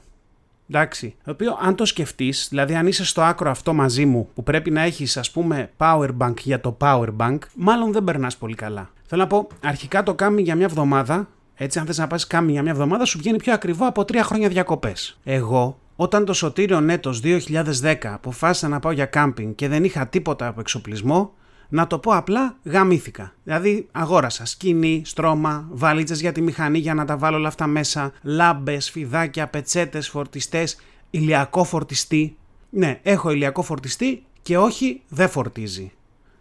Εντάξει. 0.69 1.15
Το 1.23 1.31
οποίο, 1.31 1.57
αν 1.61 1.75
το 1.75 1.85
σκεφτείς, 1.85 2.47
δηλαδή 2.49 2.75
αν 2.75 2.87
είσαι 2.87 3.05
στο 3.05 3.21
άκρο 3.21 3.49
αυτό 3.49 3.73
μαζί 3.73 4.05
μου, 4.05 4.29
που 4.33 4.43
πρέπει 4.43 4.71
να 4.71 4.81
έχεις, 4.81 5.17
ας 5.17 5.31
πούμε, 5.31 5.69
power 5.77 6.09
bank 6.17 6.37
για 6.41 6.61
το 6.61 6.77
power 6.79 7.09
bank, 7.17 7.37
μάλλον 7.55 7.91
δεν 7.91 8.03
περνάς 8.03 8.37
πολύ 8.37 8.55
καλά. 8.55 8.89
Θέλω 9.07 9.21
να 9.21 9.27
πω, 9.27 9.47
αρχικά 9.63 10.03
το 10.03 10.13
κάμι 10.13 10.41
για 10.41 10.55
μια 10.55 10.65
εβδομάδα, 10.65 11.27
έτσι, 11.55 11.79
αν 11.79 11.85
θες 11.85 11.97
να 11.97 12.07
πας 12.07 12.27
κάμι 12.27 12.51
για 12.51 12.61
μια 12.61 12.71
εβδομάδα, 12.71 13.05
σου 13.05 13.17
βγαίνει 13.17 13.37
πιο 13.37 13.53
ακριβό 13.53 13.87
από 13.87 14.05
τρία 14.05 14.23
χρόνια 14.23 14.49
διακοπές. 14.49 15.19
Εγώ, 15.23 15.79
όταν 15.95 16.25
το 16.25 16.33
σωτήριο 16.33 16.81
νέτο 16.81 17.13
2010 17.23 17.95
αποφάσισα 18.03 18.67
να 18.67 18.79
πάω 18.79 18.91
για 18.91 19.05
κάμπινγκ 19.05 19.53
και 19.55 19.67
δεν 19.67 19.83
είχα 19.83 20.07
τίποτα 20.07 20.47
από 20.47 20.59
εξοπλισμό, 20.59 21.33
να 21.69 21.87
το 21.87 21.99
πω 21.99 22.11
απλά, 22.11 22.57
γαμήθηκα. 22.63 23.33
Δηλαδή, 23.43 23.87
αγόρασα 23.91 24.45
σκηνή, 24.45 25.01
στρώμα, 25.05 25.67
βαλίτσες 25.71 26.21
για 26.21 26.31
τη 26.31 26.41
μηχανή 26.41 26.77
για 26.77 26.93
να 26.93 27.05
τα 27.05 27.17
βάλω 27.17 27.37
όλα 27.37 27.47
αυτά 27.47 27.67
μέσα, 27.67 28.11
λάμπες, 28.21 28.91
φιδάκια, 28.91 29.47
πετσέτες, 29.47 30.09
φορτιστές, 30.09 30.77
ηλιακό 31.09 31.63
φορτιστή. 31.63 32.37
Ναι, 32.69 32.99
έχω 33.03 33.31
ηλιακό 33.31 33.61
φορτιστή 33.61 34.23
και 34.41 34.57
όχι, 34.57 35.01
δεν 35.07 35.29
φορτίζει. 35.29 35.91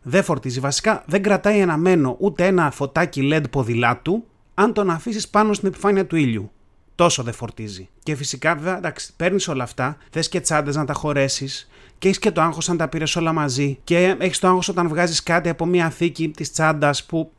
Δεν 0.02 0.22
φορτίζει. 0.24 0.60
Βασικά 0.60 1.04
δεν 1.06 1.22
κρατάει 1.22 1.58
εναμένο 1.58 2.16
ούτε 2.18 2.46
ένα 2.46 2.70
φωτάκι 2.70 3.30
LED 3.32 3.44
ποδηλάτου 3.50 4.24
αν 4.54 4.72
τον 4.72 4.90
αφήσεις 4.90 5.28
πάνω 5.28 5.52
στην 5.52 5.68
επιφάνεια 5.68 6.06
του 6.06 6.16
ήλιου. 6.16 6.50
Τόσο 6.94 7.22
δεν 7.22 7.32
φορτίζει. 7.32 7.88
Και 8.02 8.14
φυσικά, 8.14 8.54
βέβαια, 8.54 8.76
εντάξει, 8.76 9.12
παίρνεις 9.16 9.48
όλα 9.48 9.62
αυτά, 9.62 9.96
θε 10.10 10.20
και 10.30 10.40
τσάντες 10.40 10.76
να 10.76 10.84
τα 10.84 10.92
χωρέσεις, 10.92 11.70
και 11.98 12.08
έχεις 12.08 12.18
και 12.18 12.30
το 12.30 12.40
άγχος 12.40 12.68
αν 12.68 12.76
τα 12.76 12.88
πήρες 12.88 13.16
όλα 13.16 13.32
μαζί, 13.32 13.78
και 13.84 14.16
έχεις 14.18 14.38
το 14.38 14.48
άγχος 14.48 14.68
όταν 14.68 14.88
βγάζεις 14.88 15.22
κάτι 15.22 15.48
από 15.48 15.66
μια 15.66 15.90
θήκη 15.90 16.28
της 16.28 16.52
τσάντας 16.52 17.04
που 17.04 17.32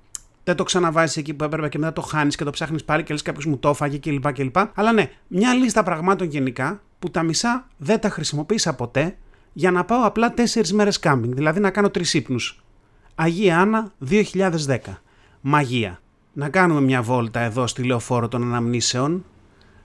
δεν 0.43 0.55
το 0.55 0.63
ξαναβάζεις 0.63 1.17
εκεί 1.17 1.34
που 1.34 1.43
έπρεπε 1.43 1.70
και 1.70 1.77
μετά 1.77 1.93
το 1.93 2.01
χάνεις 2.01 2.36
και 2.36 2.43
το 2.43 2.51
ψάχνεις 2.51 2.84
πάλι 2.84 3.03
και 3.03 3.13
λες 3.13 3.22
κάποιος 3.22 3.46
μου 3.46 3.58
το 3.58 3.70
έφαγε 3.70 3.98
κλπ. 3.98 4.34
κλπ. 4.34 4.55
Αλλά 4.74 4.91
ναι, 4.91 5.12
μια 5.27 5.53
λίστα 5.53 5.84
πραγμάτων 5.84 6.27
γενικά 6.27 6.82
που 7.00 7.12
τα 7.12 7.24
μισά 7.24 7.67
δεν 7.77 8.00
τα 8.00 8.10
χρησιμοποίησα 8.10 8.74
ποτέ 8.74 9.17
για 9.53 9.72
να 9.72 9.86
πάω 9.86 10.05
απλά 10.05 10.34
4 10.53 10.67
μέρες 10.70 11.00
κάμπινγκ, 11.00 11.34
δηλαδή 11.34 11.60
να 11.60 11.70
κάνω 11.70 11.89
τρεις 11.89 12.13
ύπνους. 12.13 12.63
Αγία 13.15 13.60
Άννα 13.60 13.91
2010. 14.10 14.77
Μαγεία. 15.41 16.01
Να 16.33 16.49
κάνουμε 16.49 16.81
μια 16.81 17.01
βόλτα 17.01 17.39
εδώ 17.39 17.67
στη 17.67 17.83
λεωφόρο 17.83 18.27
των 18.27 18.43
αναμνήσεων. 18.43 19.25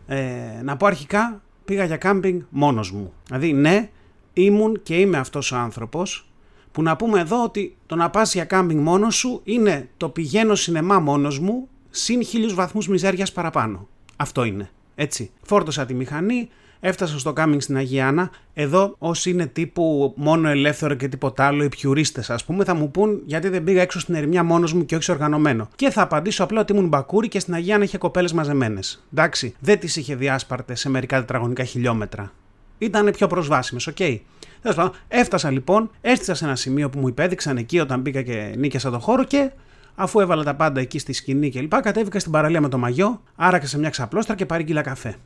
Ε, 0.06 0.60
να 0.62 0.76
πω 0.76 0.86
αρχικά, 0.86 1.42
πήγα 1.64 1.84
για 1.84 1.96
κάμπινγκ 1.96 2.40
μόνος 2.48 2.92
μου. 2.92 3.12
Δηλαδή, 3.26 3.52
ναι, 3.52 3.90
ήμουν 4.32 4.82
και 4.82 4.96
είμαι 5.00 5.18
αυτός 5.18 5.52
ο 5.52 5.56
άνθρωπος 5.56 6.30
που 6.72 6.82
να 6.82 6.96
πούμε 6.96 7.20
εδώ 7.20 7.42
ότι 7.42 7.76
το 7.86 7.96
να 7.96 8.10
πας 8.10 8.34
για 8.34 8.44
κάμπινγκ 8.44 8.80
μόνος 8.80 9.16
σου 9.16 9.40
είναι 9.44 9.88
το 9.96 10.08
πηγαίνω 10.08 10.54
σινεμά 10.54 10.98
μόνος 10.98 11.38
μου 11.38 11.68
συν 11.90 12.24
χίλιους 12.24 12.54
βαθμούς 12.54 12.88
μιζέριας 12.88 13.32
παραπάνω. 13.32 13.88
Αυτό 14.16 14.44
είναι. 14.44 14.70
Έτσι. 14.94 15.30
Φόρτωσα 15.42 15.86
τη 15.86 15.94
μηχανή, 15.94 16.48
Έφτασα 16.80 17.18
στο 17.18 17.32
κάμπινγκ 17.32 17.60
στην 17.61 17.76
Αγιάννα. 17.76 18.30
Εδώ, 18.54 18.94
όσοι 18.99 19.30
είναι 19.30 19.47
τύπου 19.47 20.12
μόνο 20.16 20.49
ελεύθερο 20.49 20.94
και 20.94 21.08
τίποτα 21.08 21.47
άλλο, 21.47 21.64
οι 21.64 21.68
πιουρίστες, 21.68 22.30
ας 22.30 22.44
πούμε, 22.44 22.64
θα 22.64 22.75
μου 22.75 22.90
πούν 22.90 23.23
γιατί 23.25 23.49
δεν 23.49 23.64
πήγα 23.64 23.82
έξω 23.82 24.00
στην 24.00 24.14
ερημιά 24.14 24.42
μόνος 24.42 24.73
μου 24.73 24.85
και 24.85 24.97
όχι 24.97 25.11
οργανωμένο. 25.11 25.68
Και 25.76 25.90
θα 25.90 26.02
απαντήσω 26.02 26.44
απλά 26.44 26.61
ότι 26.61 26.73
ήμουν 26.73 26.88
μπακούρι 26.88 27.28
και 27.28 27.40
στην 27.40 27.54
Αγιάννα 27.54 27.84
είχε 27.85 27.99
κοπέλες 27.99 28.32
μαζεμένες. 28.32 29.06
Εντάξει, 29.12 29.54
δεν 29.58 29.78
τις 29.78 29.97
είχε 29.97 30.14
διάσπαρτες 30.14 30.80
σε 30.80 30.88
μερικά 30.88 31.18
τετραγωνικά 31.18 31.64
χιλιόμετρα. 31.64 32.32
Ήταν 32.78 33.11
πιο 33.11 33.26
προσβάσιμες, 33.26 33.87
OK. 33.87 33.96
Okay. 33.99 34.18
πάντων, 34.62 34.92
έφτασα 35.08 35.50
λοιπόν, 35.50 35.90
έστησα 36.00 36.34
σε 36.35 36.44
ένα 36.44 36.56
σημείο 36.56 36.90
που 36.90 36.99
μου 36.99 37.08
υπέδειξαν 37.08 37.56
εκεί 37.56 37.78
όταν 37.80 38.02
πήγα 38.02 38.23
και 38.23 38.54
νοίκιασα 38.56 38.90
το 38.90 38.99
χώρο 38.99 39.25
και 39.25 39.50
αφού 39.94 40.20
έβαλα 40.20 40.44
τα 40.44 40.54
πάντα 40.54 40.80
εκεί 40.80 40.99
στη 40.99 41.12
σκηνή 41.12 41.50
κλπ. 41.50 41.80
Κατέβηκα 41.80 42.18
στην 42.18 42.32
παραλία 42.32 42.61
με 42.61 42.68
το 42.68 42.78
μαγιό, 42.78 43.23
άραξα 43.37 43.68
σε 43.68 43.78
μια 43.78 43.90
ξαπλώστρα 43.90 44.35
και 44.35 44.47
παρήγγειλα 44.47 44.82
καφέ. 44.82 45.16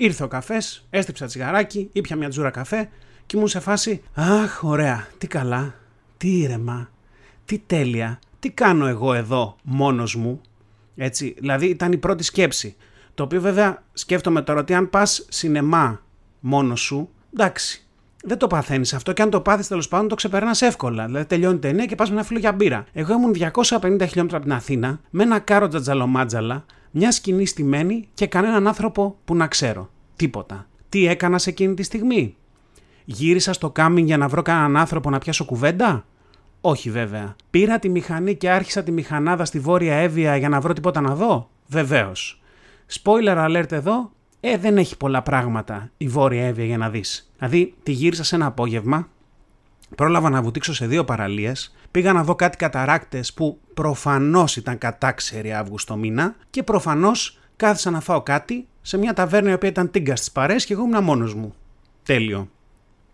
Ήρθε 0.00 0.24
ο 0.24 0.28
καφές, 0.28 0.86
έστριψα 0.90 1.26
τσιγαράκι, 1.26 1.88
ήπια 1.92 2.16
μια 2.16 2.28
τζούρα 2.28 2.50
καφέ 2.50 2.88
και 3.26 3.36
ήμουν 3.36 3.48
σε 3.48 3.60
φάση 3.60 4.02
Αχ, 4.14 4.62
ωραία, 4.62 5.06
τι 5.18 5.26
καλά, 5.26 5.74
τι 6.16 6.38
ήρεμα, 6.38 6.90
τι 7.44 7.58
τέλεια, 7.66 8.18
τι 8.38 8.50
κάνω 8.50 8.86
εγώ 8.86 9.14
εδώ 9.14 9.56
μόνος 9.62 10.14
μου. 10.14 10.40
Έτσι, 10.96 11.34
δηλαδή 11.38 11.66
ήταν 11.66 11.92
η 11.92 11.96
πρώτη 11.96 12.22
σκέψη. 12.22 12.76
Το 13.14 13.22
οποίο 13.22 13.40
βέβαια 13.40 13.82
σκέφτομαι 13.92 14.42
τώρα 14.42 14.60
ότι 14.60 14.74
αν 14.74 14.90
πας 14.90 15.26
σινεμά 15.28 16.02
μόνος 16.40 16.80
σου, 16.80 17.08
εντάξει, 17.32 17.86
δεν 18.24 18.38
το 18.38 18.46
παθαίνεις 18.46 18.94
αυτό 18.94 19.12
και 19.12 19.22
αν 19.22 19.30
το 19.30 19.40
πάθεις 19.40 19.68
τέλος 19.68 19.88
πάντων 19.88 20.08
το 20.08 20.14
ξεπερνάς 20.14 20.62
εύκολα. 20.62 21.06
Δηλαδή 21.06 21.24
τελειώνει 21.26 21.56
η 21.56 21.58
ταινία 21.58 21.86
και 21.86 21.94
πας 21.94 22.08
με 22.08 22.14
ένα 22.14 22.24
φίλο 22.24 22.38
για 22.38 22.52
μπύρα. 22.52 22.84
Εγώ 22.92 23.12
ήμουν 23.12 23.32
250 23.32 24.06
χιλιόμετρα 24.08 24.36
από 24.36 24.46
την 24.46 24.52
Αθήνα 24.52 25.00
με 25.10 25.22
ένα 25.22 25.38
κάρο 25.38 25.68
τζατζαλομάτζαλα 25.68 26.64
μια 26.90 27.12
σκηνή 27.12 27.46
στημένη 27.46 28.08
και 28.14 28.26
κανέναν 28.26 28.66
άνθρωπο 28.66 29.16
που 29.24 29.34
να 29.34 29.46
ξέρω. 29.46 29.90
Τίποτα. 30.16 30.66
Τι 30.88 31.06
έκανας 31.06 31.42
σε 31.42 31.50
εκείνη 31.50 31.74
τη 31.74 31.82
στιγμή; 31.82 32.36
Γύρισα 33.04 33.52
στο 33.52 33.70
κάμινγκ 33.70 34.06
για 34.06 34.16
να 34.16 34.28
βρω 34.28 34.42
κανέναν 34.42 34.76
άνθρωπο 34.76 35.10
να 35.10 35.18
πιάσω 35.18 35.44
κουβέντα; 35.44 36.04
Όχι 36.60 36.90
βέβαια. 36.90 37.36
Πήρα 37.50 37.78
τη 37.78 37.88
μηχανή 37.88 38.34
και 38.34 38.50
άρχισα 38.50 38.82
τη 38.82 38.90
μηχανάδα 38.90 39.44
στη 39.44 39.58
Βόρεια 39.58 39.94
Εύβοια 39.94 40.36
για 40.36 40.48
να 40.48 40.60
βρω 40.60 40.72
τίποτα 40.72 41.00
να 41.00 41.14
δω; 41.14 41.50
Βεβαίως. 41.66 42.42
Spoiler 43.02 43.46
alert 43.46 43.72
εδώ. 43.72 44.10
Ε, 44.40 44.56
δεν 44.56 44.78
έχει 44.78 44.96
πολλά 44.96 45.22
πράγματα 45.22 45.90
η 45.96 46.08
Βόρεια 46.08 46.46
Εύβοια 46.46 46.64
για 46.64 46.78
να 46.78 46.90
δεις. 46.90 47.32
Δηλαδή, 47.38 47.74
τη 47.82 47.92
γύρισα 47.92 48.24
σε 48.24 48.34
ένα 48.34 48.46
απόγευμα, 48.46 49.08
πρόλαβα 49.94 50.30
να 50.30 50.42
βουτήξω 50.42 50.74
σε 50.74 50.86
δύο 50.86 51.04
παραλίες, 51.04 51.74
πήγα 51.90 52.12
να 52.12 52.24
δω 52.24 52.34
κάτι 52.34 52.56
καταράκτες 52.56 53.32
που 53.32 53.58
προφανώς 53.74 54.56
ήταν 54.56 54.78
κατάξερη 54.78 55.52
Αύγουστο 55.52 55.96
μήνα 55.96 56.34
και 56.50 56.62
προφανώς 56.62 57.38
κάθισα 57.56 57.90
να 57.90 58.00
φάω 58.00 58.22
κάτι 58.22 58.66
σε 58.82 58.98
μια 58.98 59.12
ταβέρνα 59.14 59.50
η 59.50 59.52
οποία 59.52 59.68
ήταν 59.68 59.90
τίγκα 59.90 60.16
στις 60.16 60.32
παρέ 60.32 60.56
και 60.56 60.72
εγώ 60.72 60.82
ήμουν 60.82 61.04
μόνος 61.04 61.34
μου. 61.34 61.54
Τέλειο. 62.02 62.48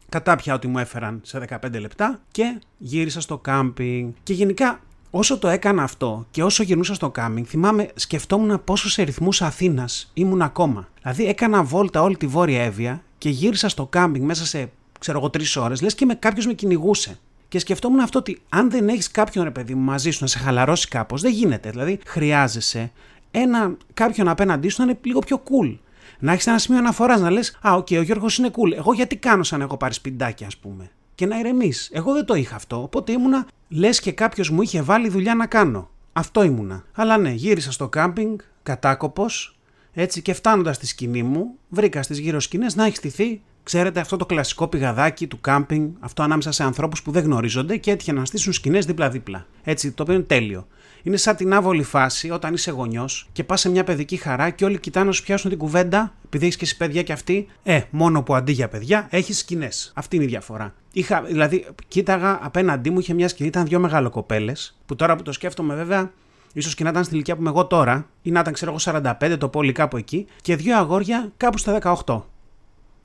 Κατάπια 0.09 0.55
ό,τι 0.55 0.67
μου 0.67 0.79
έφεραν 0.79 1.21
σε 1.23 1.47
15 1.49 1.81
λεπτά 1.81 2.21
και 2.31 2.61
γύρισα 2.79 3.21
στο 3.21 3.39
κάμπινγκ. 3.39 4.13
Και 4.23 4.33
γενικά, 4.33 4.81
όσο 5.11 5.39
το 5.39 5.49
έκανα 5.49 5.83
αυτό 5.83 6.27
και 6.31 6.43
όσο 6.43 6.63
γυρνούσα 6.63 6.95
στο 6.95 7.11
κάμπινγκ, 7.11 7.47
θυμάμαι, 7.49 7.89
σκεφτόμουν 7.95 8.65
πόσο 8.65 8.91
σε 8.91 9.03
ρυθμούς 9.03 9.43
Αθήνας 9.43 10.11
ήμουν 10.15 10.43
ακόμα. 10.43 10.89
Δηλαδή, 11.03 11.27
έκανα 11.27 11.63
βόλτα 11.63 12.03
όλη 12.03 12.17
τη 12.17 12.27
βόρεια 12.27 12.63
Εύβοια 12.63 13.03
και 13.19 13.29
γύρισα 13.29 13.69
στο 13.69 13.87
κάμπινγκ 13.87 14.25
μέσα 14.25 14.47
σε, 14.47 14.71
ξέρω 15.05 15.19
εγώ, 15.19 15.31
τρεις 15.31 15.57
ώρες, 15.57 15.83
λες 15.83 15.95
και 15.95 16.05
με 16.05 16.15
κάποιος 16.15 16.47
με 16.47 16.53
κυνηγούσε. 16.53 17.19
Και 17.49 17.59
σκεφτόμουν 17.59 18.01
αυτό 18.01 18.19
ότι 18.19 18.41
αν 18.49 18.71
δεν 18.71 18.89
έχεις 18.89 19.11
κάποιον 19.11 19.45
ρε 19.45 19.51
παιδί 19.51 19.75
μου 19.75 19.83
μαζί 19.83 20.11
σου 20.11 20.19
να 20.21 20.27
σε 20.27 20.39
χαλαρώσει 20.39 20.89
κάπως, 20.89 21.23
δεν 21.23 21.33
γίνεται. 21.33 21.71
Δηλαδή, 21.71 21.99
χρειάζεσαι 22.07 22.93
ένα, 23.31 23.77
κάποιον 23.95 24.29
απέναντί 24.29 24.69
σου 24.69 24.83
να 24.83 24.91
είναι 24.91 24.99
λίγο 25.03 25.19
πιο 25.19 25.43
cool. 25.45 25.79
Να 26.19 26.33
έχεις 26.33 26.47
ένα 26.47 26.59
σημείο 26.59 26.79
αναφοράς 26.81 27.21
να 27.21 27.31
λες: 27.31 27.59
Α, 27.61 27.73
OK, 27.73 27.87
okay, 27.91 27.99
ο 27.99 28.03
Γιώργος 28.03 28.39
είναι 28.39 28.51
cool. 28.53 28.77
Εγώ 28.77 28.93
γιατί 28.93 29.17
κάνω 29.17 29.43
σαν 29.43 29.61
έχω 29.61 29.77
πάρει 29.77 29.95
σπιντάκι, 29.95 30.45
ας 30.45 30.57
πούμε. 30.57 30.91
Και 31.15 31.27
να 31.27 31.39
ηρεμείς. 31.39 31.91
Εγώ 31.93 32.13
δεν 32.13 32.25
το 32.25 32.35
είχα 32.35 32.55
αυτό. 32.57 32.83
Οπότε 32.83 33.13
ήμουνα 33.13 33.47
λες 33.69 34.01
και 34.01 34.13
κάποιος 34.13 34.51
μου 34.51 34.63
είχε 34.63 34.83
βάλει 34.83 35.09
δουλειά 35.09 35.35
να 35.35 35.47
κάνω. 35.47 35.91
Αυτό 36.13 36.43
ήμουνα. 36.43 36.85
Αλλά 36.93 37.19
ναι, 37.19 37.31
γύρισα 37.31 37.73
στο 37.73 37.89
κάμπινγκ, 37.89 38.39
κατάκοπος, 38.63 39.59
έτσι 39.93 40.23
και 40.23 40.33
φτάνοντας 40.33 40.77
στη 40.77 40.87
σκηνή 40.87 41.23
μου, 41.23 41.55
βρήκα 41.69 42.03
στις 42.03 42.19
γύρω 42.19 42.41
σκηνές 42.41 42.77
να 42.77 42.85
έχει 42.85 42.97
στηθεί 42.97 43.43
Ξέρετε 43.65 44.01
αυτό 44.01 44.17
το 44.17 44.27
κλασικό 44.27 44.69
πηγαδάκι 44.69 45.27
του 45.27 45.41
κάμπινγκ, 45.41 45.91
αυτό 46.01 46.23
ανάμεσα 46.23 46.53
σε 46.53 46.65
ανθρώπους 46.65 47.03
που 47.03 47.11
δεν 47.11 47.25
γνωρίζονται 47.25 47.77
και 47.77 47.91
έτυχε 47.91 48.13
να 48.13 48.25
στήσουν 48.25 48.53
σκηνές 48.53 48.87
δίπλα-δίπλα. 48.87 49.47
Έτσι, 49.63 49.93
το 49.93 50.03
οποίο 50.03 50.15
είναι 50.15 50.23
τέλειο. 50.23 50.67
Είναι 51.03 51.17
σαν 51.17 51.37
την 51.37 51.55
άβολη 51.55 51.83
φάση 51.83 52.31
όταν 52.31 52.55
είσαι 52.55 52.71
γονιός 52.71 53.29
και 53.33 53.45
πας 53.45 53.61
σε 53.61 53.71
μια 53.71 53.85
παιδική 53.85 54.17
χαρά 54.17 54.51
και 54.51 54.65
όλοι 54.65 54.79
κοιτάνε 54.79 55.07
να 55.07 55.13
σου 55.13 55.23
πιάσουν 55.23 55.51
την 55.51 55.59
κουβέντα, 55.59 56.15
επειδή 56.25 56.45
έχεις 56.45 56.57
και 56.57 56.65
εσύ 56.65 56.77
παιδιά 56.77 57.03
και 57.03 57.13
αυτοί. 57.13 57.47
Ε, 57.63 57.81
μόνο 57.91 58.23
που 58.23 58.35
αντί 58.35 58.53
για 58.53 58.69
παιδιά 58.69 59.07
έχεις 59.11 59.39
σκηνές. 59.39 59.93
Αυτή 59.95 60.17
είναι 60.17 60.25
η 60.25 60.29
διαφορά. 60.29 60.75
Είχα, 60.93 61.23
δηλαδή, 61.23 61.67
κοίταγα 61.89 62.39
απέναντί 62.43 62.91
μου, 62.91 62.99
είχε 62.99 63.15
μια 63.15 63.29
σκηνή, 63.29 63.49
ήταν 63.49 63.67
δύο 63.67 63.79
μεγαλοκοπέλες, 63.79 64.79
που 64.87 64.97
τώρα 64.97 65.17
που 65.17 65.23
το 65.23 65.33
σκέφτομαι 65.33 65.75
βέβαια, 65.75 66.13
ίσως 66.53 66.75
και 66.75 66.85
να 66.85 66.91
ήταν 66.91 67.05
στη 67.05 67.15
ηλικία 67.15 67.35
που 67.35 67.41
είμαι 67.41 67.51
εγώ 67.51 67.67
τώρα, 67.67 68.09
ή 68.23 68.31
να 68.31 68.41
ήταν 68.41 68.53
ξέρω 68.53 68.71
εγώ 68.71 68.81
45 69.21 69.37
το 69.39 69.49
πόλι 69.49 69.73
κάπου 69.73 69.97
εκεί, 69.97 70.27
και 70.41 70.57
δύο 70.57 70.77
αγόρια 70.77 71.33
κάπου 71.37 71.59
στα 71.59 71.79
18. 72.05 72.23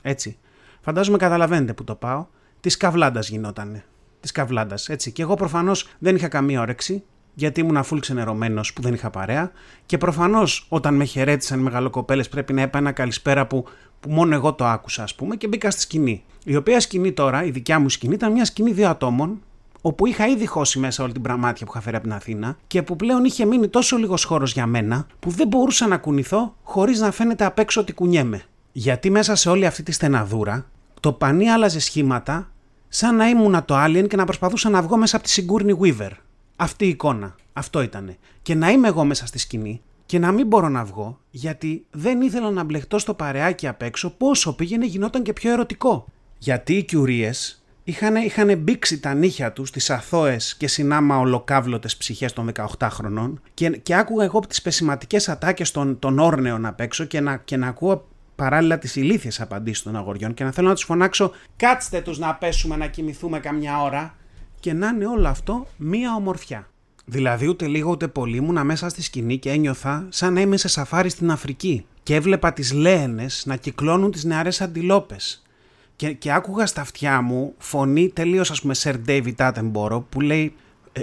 Έτσι. 0.01 0.37
Φαντάζομαι 0.81 1.17
καταλαβαίνετε 1.17 1.73
που 1.73 1.83
το 1.83 1.95
πάω. 1.95 2.25
Της 2.59 2.77
καβλάντας 2.77 3.29
γινότανε. 3.29 3.83
Της 4.19 4.31
καβλάντας, 4.31 4.89
έτσι. 4.89 5.11
Και 5.11 5.21
εγώ 5.21 5.33
προφανώς 5.33 5.89
δεν 5.99 6.15
είχα 6.15 6.27
καμία 6.27 6.61
όρεξη, 6.61 7.03
γιατί 7.33 7.59
ήμουν 7.59 7.77
αφούλ 7.77 7.99
ξενερωμένος 7.99 8.73
που 8.73 8.81
δεν 8.81 8.93
είχα 8.93 9.09
παρέα. 9.09 9.51
Και 9.85 9.97
προφανώς 9.97 10.65
όταν 10.69 10.95
με 10.95 11.03
χαιρέτησαν 11.03 11.59
οι 11.59 11.63
μεγαλοκοπέλες 11.63 12.29
πρέπει 12.29 12.53
να 12.53 12.61
είπα 12.61 12.77
ένα 12.77 12.91
καλησπέρα 12.91 13.47
που, 13.47 13.65
που 13.99 14.09
μόνο 14.09 14.35
εγώ 14.35 14.53
το 14.53 14.65
άκουσα, 14.65 15.03
ας 15.03 15.15
πούμε, 15.15 15.35
και 15.35 15.47
μπήκα 15.47 15.71
στη 15.71 15.81
σκηνή. 15.81 16.23
Η 16.45 16.55
οποία 16.55 16.79
σκηνή 16.79 17.11
τώρα, 17.11 17.43
η 17.43 17.49
δικιά 17.49 17.79
μου 17.79 17.89
σκηνή, 17.89 18.13
ήταν 18.13 18.31
μια 18.31 18.45
σκηνή 18.45 18.71
δύο 18.71 18.89
ατόμων, 18.89 19.41
όπου 19.81 20.05
είχα 20.05 20.27
ήδη 20.27 20.45
χώσει 20.45 20.79
μέσα 20.79 21.03
όλη 21.03 21.13
την 21.13 21.21
πραμάτια 21.21 21.65
που 21.65 21.71
είχα 21.71 21.81
φέρει 21.81 21.95
από 21.95 22.05
την 22.05 22.15
Αθήνα 22.15 22.57
και 22.67 22.83
που 22.83 22.95
πλέον 22.95 23.23
είχε 23.23 23.45
μείνει 23.45 23.67
τόσο 23.67 23.97
λίγος 23.97 24.23
χώρος 24.23 24.53
για 24.53 24.65
μένα 24.65 25.07
που 25.19 25.29
δεν 25.29 25.47
μπορούσα 25.47 25.87
να 25.87 25.97
κουνηθώ 25.97 26.55
χωρίς 26.63 26.99
να 26.99 27.11
φαίνεται 27.11 27.45
απ' 27.45 27.59
έξω 27.59 27.81
ότι 27.81 27.93
κουνιέμαι. 27.93 28.43
Γιατί 28.71 29.09
μέσα 29.09 29.35
σε 29.35 29.49
όλη 29.49 29.65
αυτή 29.65 29.83
τη 29.83 29.91
στεναδούρα 29.91 30.65
το 30.99 31.13
πανί 31.13 31.49
άλλαζε 31.49 31.79
σχήματα 31.79 32.51
σαν 32.89 33.15
να 33.15 33.27
ήμουν 33.27 33.65
το 33.65 33.83
Alien 33.83 34.05
και 34.07 34.15
να 34.15 34.25
προσπαθούσα 34.25 34.69
να 34.69 34.81
βγω 34.81 34.97
μέσα 34.97 35.17
από 35.17 35.25
τη 35.25 35.45
Sigourney 35.45 35.77
Weaver. 35.77 36.11
Αυτή 36.55 36.85
η 36.85 36.89
εικόνα. 36.89 37.35
Αυτό 37.53 37.81
ήτανε. 37.81 38.17
Και 38.41 38.55
να 38.55 38.69
είμαι 38.69 38.87
εγώ 38.87 39.03
μέσα 39.03 39.25
στη 39.25 39.39
σκηνή 39.39 39.81
και 40.05 40.19
να 40.19 40.31
μην 40.31 40.47
μπορώ 40.47 40.69
να 40.69 40.83
βγω 40.83 41.19
γιατί 41.31 41.85
δεν 41.91 42.21
ήθελα 42.21 42.51
να 42.51 42.63
μπλεχτώ 42.63 42.99
στο 42.99 43.13
παρεάκι 43.13 43.67
απ' 43.67 43.81
έξω 43.81 44.09
πόσο 44.09 44.53
πήγαινε 44.53 44.85
γινόταν 44.85 45.23
και 45.23 45.33
πιο 45.33 45.51
ερωτικό. 45.51 46.05
Γιατί 46.37 46.73
οι 46.73 46.83
κιουρίες 46.83 47.63
είχαν, 47.83 48.15
είχαν 48.15 48.57
μπήξει 48.57 48.99
τα 48.99 49.13
νύχια 49.13 49.53
τους 49.53 49.69
στις 49.69 49.89
αθώες 49.89 50.55
και 50.55 50.67
συνάμα 50.67 51.19
ολοκάβλωτες 51.19 51.97
ψυχές 51.97 52.33
των 52.33 52.51
18 52.79 52.87
χρονών 52.91 53.41
και, 53.53 53.69
και 53.69 53.95
άκουγα 53.95 54.23
εγώ 54.23 54.39
τις 54.39 54.61
πεσηματικές 54.61 55.29
ατάκες 55.29 55.71
των, 55.71 55.99
των 55.99 56.19
όρνεων 56.19 56.65
απ' 56.65 56.79
έξω 56.79 57.05
και 57.05 57.19
να, 57.19 57.37
και 57.37 57.57
να 57.57 57.67
ακούω 57.67 58.07
παράλληλα 58.39 58.77
τις 58.77 58.95
ηλίθιες 58.95 59.41
απαντήσεις 59.41 59.83
των 59.83 59.95
αγοριών 59.95 60.33
και 60.33 60.43
να 60.43 60.51
θέλω 60.51 60.67
να 60.67 60.73
τους 60.73 60.83
φωνάξω 60.83 61.31
κάτστε 61.55 62.01
τους 62.01 62.19
να 62.19 62.35
πέσουμε 62.35 62.75
να 62.75 62.87
κοιμηθούμε 62.87 63.39
καμιά 63.39 63.81
ώρα. 63.81 64.15
Και 64.59 64.73
να 64.73 64.87
είναι 64.87 65.05
όλο 65.05 65.27
αυτό 65.27 65.67
μία 65.77 66.15
ομορφιά. 66.15 66.67
Δηλαδή 67.05 67.47
ούτε 67.47 67.67
λίγο 67.67 67.89
ούτε 67.89 68.07
πολύ 68.07 68.37
ήμουνα 68.37 68.63
μέσα 68.63 68.89
στη 68.89 69.01
σκηνή 69.01 69.37
και 69.37 69.49
ένιωθα 69.49 70.05
σαν 70.09 70.33
να 70.33 70.41
είμαι 70.41 70.57
σε 70.57 70.67
σαφάρι 70.67 71.09
στην 71.09 71.31
Αφρική. 71.31 71.85
Και 72.03 72.15
έβλεπα 72.15 72.53
τις 72.53 72.73
λέενες 72.73 73.43
να 73.45 73.55
κυκλώνουν 73.55 74.11
τις 74.11 74.23
νεαρές 74.23 74.61
αντιλόπες. 74.61 75.43
Και, 75.95 76.13
και 76.13 76.31
άκουγα 76.31 76.65
στα 76.65 76.81
αυτιά 76.81 77.21
μου 77.21 77.53
φωνή 77.57 78.09
τελείως 78.09 78.51
ας 78.51 78.61
πούμε 78.61 78.75
Sir 78.83 78.95
David 79.07 79.35
Attenborough 79.35 80.03
που 80.09 80.21
λέει 80.21 80.43
«Ε, 80.45 80.51